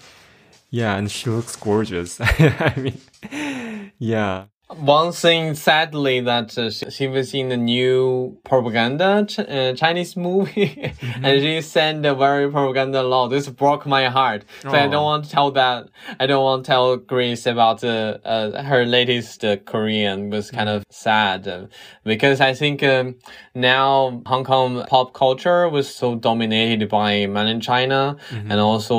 [0.70, 0.94] Yeah.
[0.96, 2.20] And she looks gorgeous.
[2.20, 4.44] I mean, yeah.
[4.78, 10.66] One thing, sadly, that uh, she, was in the new propaganda ch uh, Chinese movie,
[10.66, 11.24] mm -hmm.
[11.26, 13.28] and she said a very propaganda law.
[13.28, 14.42] This broke my heart.
[14.62, 14.84] So oh.
[14.84, 15.80] I don't want to tell that.
[16.20, 17.90] I don't want to tell Grace about uh,
[18.24, 20.30] uh her latest uh, Korean.
[20.30, 21.66] was kind of sad uh,
[22.04, 23.16] because I think um,
[23.54, 28.50] now Hong Kong pop culture was so dominated by mainland China, mm -hmm.
[28.50, 28.96] and also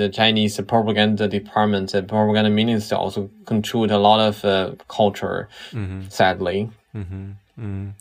[0.00, 4.34] the Chinese propaganda department, the propaganda minister also controlled a lot of
[4.98, 6.08] culture culture, mm-hmm.
[6.08, 6.70] sadly.
[6.94, 7.30] Mm-hmm.
[7.58, 7.92] Mm.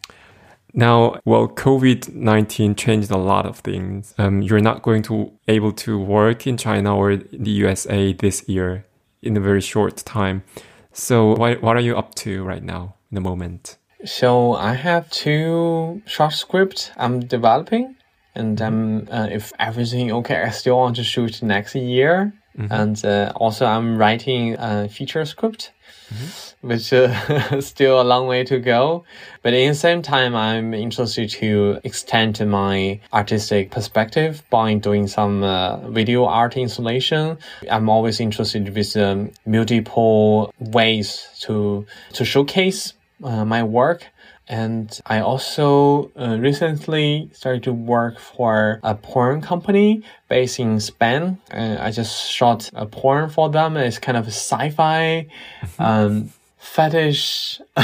[0.74, 4.14] Now, well, COVID 19 changed a lot of things.
[4.18, 8.86] Um, you're not going to able to work in China or the USA this year
[9.22, 10.44] in a very short time.
[10.92, 13.78] So, what, what are you up to right now in the moment?
[14.04, 17.96] So, I have two short scripts I'm developing.
[18.38, 22.34] And um, uh, if everything okay, I still want to shoot next year.
[22.58, 22.74] Mm-hmm.
[22.74, 25.72] And uh, also, I'm writing a feature script
[26.10, 26.68] mm-hmm.
[26.68, 29.06] which uh, still a long way to go.
[29.42, 35.44] But in the same time, I'm interested to extend my artistic perspective by doing some
[35.44, 37.38] uh, video art installation.
[37.70, 42.94] I'm always interested with um, multiple ways to to showcase
[43.24, 44.08] uh, my work.
[44.48, 51.40] And I also uh, recently started to work for a porn company based in Spain.
[51.50, 53.76] And I just shot a porn for them.
[53.76, 55.28] It's kind of sci-fi,
[55.80, 56.32] um,
[56.66, 57.62] fetish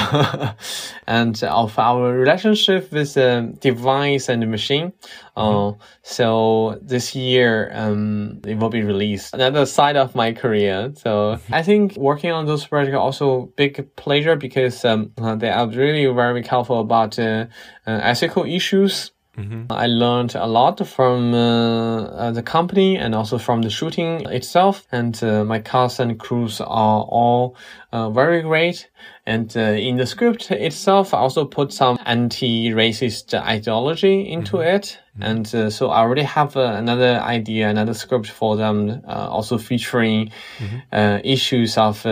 [1.07, 4.91] and of our relationship with the device and the machine.
[5.37, 5.81] Uh, mm-hmm.
[6.01, 9.33] so this year, um, it will be released.
[9.33, 10.91] Another side of my career.
[10.95, 11.53] So mm-hmm.
[11.53, 16.43] I think working on those projects also big pleasure because um, they are really very
[16.43, 17.45] careful about uh,
[17.85, 19.11] uh, ethical issues.
[19.41, 19.71] Mm-hmm.
[19.71, 24.85] I learned a lot from uh, uh, the company and also from the shooting itself.
[24.91, 27.55] And uh, my cast and crews are all
[27.91, 28.89] uh, very great.
[29.25, 34.75] And uh, in the script itself, I also put some anti-racist ideology into mm-hmm.
[34.75, 34.99] it.
[35.13, 35.23] Mm-hmm.
[35.23, 41.25] And uh, so I already have another idea, another script for them, also featuring mm-hmm.
[41.25, 42.03] issues of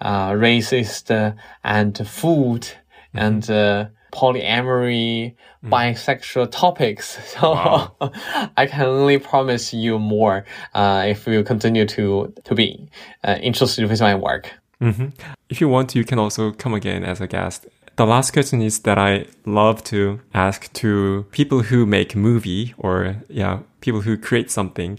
[0.00, 3.18] racist and food mm-hmm.
[3.18, 5.34] and polyamory,
[5.64, 5.68] mm.
[5.70, 7.18] bisexual topics.
[7.36, 7.94] So wow.
[8.56, 10.44] I can only promise you more
[10.74, 12.88] uh, if you continue to to be
[13.24, 14.52] uh, interested with my work.
[14.80, 15.08] Mm-hmm.
[15.48, 17.66] If you want you can also come again as a guest.
[17.96, 23.16] The last question is that I love to ask to people who make movie or
[23.28, 24.98] yeah, people who create something.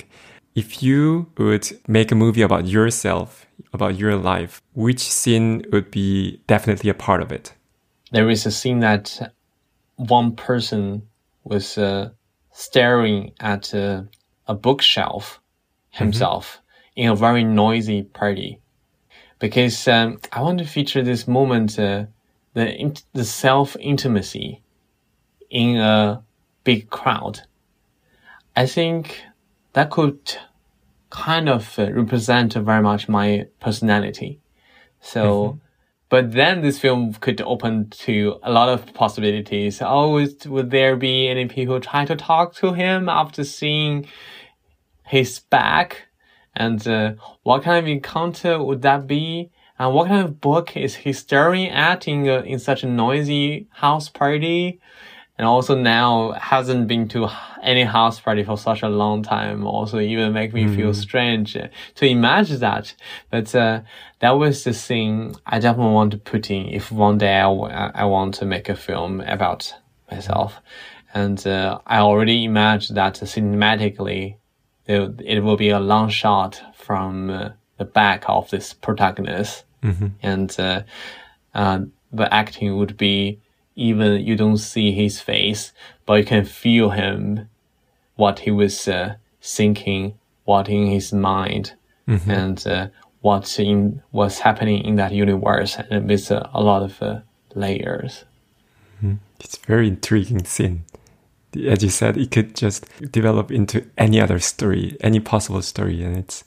[0.56, 6.42] If you would make a movie about yourself, about your life, which scene would be
[6.48, 7.54] definitely a part of it?
[8.12, 9.34] There is a scene that
[9.96, 11.08] one person
[11.44, 12.10] was uh,
[12.52, 14.04] staring at uh,
[14.48, 15.40] a bookshelf
[15.90, 16.62] himself
[16.96, 17.02] mm-hmm.
[17.02, 18.60] in a very noisy party.
[19.40, 22.06] Because um, I want to feature this moment, uh,
[22.54, 24.64] the the self intimacy
[25.50, 26.24] in a
[26.64, 27.42] big crowd.
[28.56, 29.22] I think
[29.74, 30.38] that could
[31.12, 34.40] kind of uh, represent very much my personality.
[35.02, 35.24] So.
[35.24, 35.67] Mm-hmm
[36.10, 39.82] but then this film could open to a lot of possibilities.
[39.82, 44.08] Oh, would there be any people try to talk to him after seeing
[45.06, 46.08] his back?
[46.56, 49.52] And uh, what kind of encounter would that be?
[49.78, 53.68] And what kind of book is he staring at in, a, in such a noisy
[53.72, 54.80] house party?
[55.38, 57.30] And also now hasn't been to
[57.62, 59.66] any house party for such a long time.
[59.66, 60.76] Also even make me mm.
[60.76, 62.96] feel strange to imagine that.
[63.30, 63.82] But, uh,
[64.20, 68.06] that was the thing I definitely want to put in if one day I, I
[68.06, 69.74] want to make a film about
[70.10, 70.60] myself.
[71.14, 74.38] And, uh, I already imagine that cinematically
[74.88, 80.08] it will be a long shot from uh, the back of this protagonist Mm-hmm.
[80.22, 80.82] And uh,
[81.54, 81.80] uh,
[82.12, 83.40] the acting would be
[83.78, 85.72] even you don't see his face,
[86.06, 87.48] but you can feel him,
[88.16, 91.74] what he was uh, thinking, what in his mind,
[92.08, 92.30] mm-hmm.
[92.30, 92.88] and uh,
[93.22, 97.20] what in what's happening in that universe, and with uh, a lot of uh,
[97.54, 98.26] layers.
[98.98, 99.16] Mm-hmm.
[99.40, 100.84] It's very intriguing scene.
[101.66, 106.18] As you said, it could just develop into any other story, any possible story, and
[106.18, 106.44] it's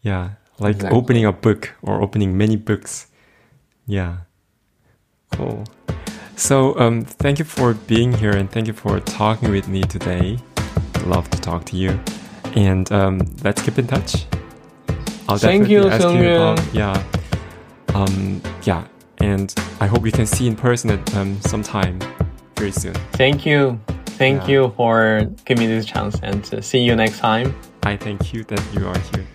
[0.00, 0.98] yeah, like exactly.
[0.98, 3.06] opening a book or opening many books.
[3.86, 4.18] Yeah.
[5.32, 5.64] Cool.
[6.36, 10.38] So, um, thank you for being here and thank you for talking with me today.
[11.06, 11.98] Love to talk to you.
[12.54, 14.26] And um, let's keep in touch.
[15.28, 17.04] I'll thank definitely you, ask you about, yeah.
[17.94, 18.86] Um, yeah.
[19.18, 22.00] And I hope we can see in person at um, some time
[22.56, 22.94] very soon.
[23.12, 23.80] Thank you.
[24.06, 24.48] Thank yeah.
[24.48, 27.54] you for giving me this chance and see you next time.
[27.82, 29.26] I thank you that you are here.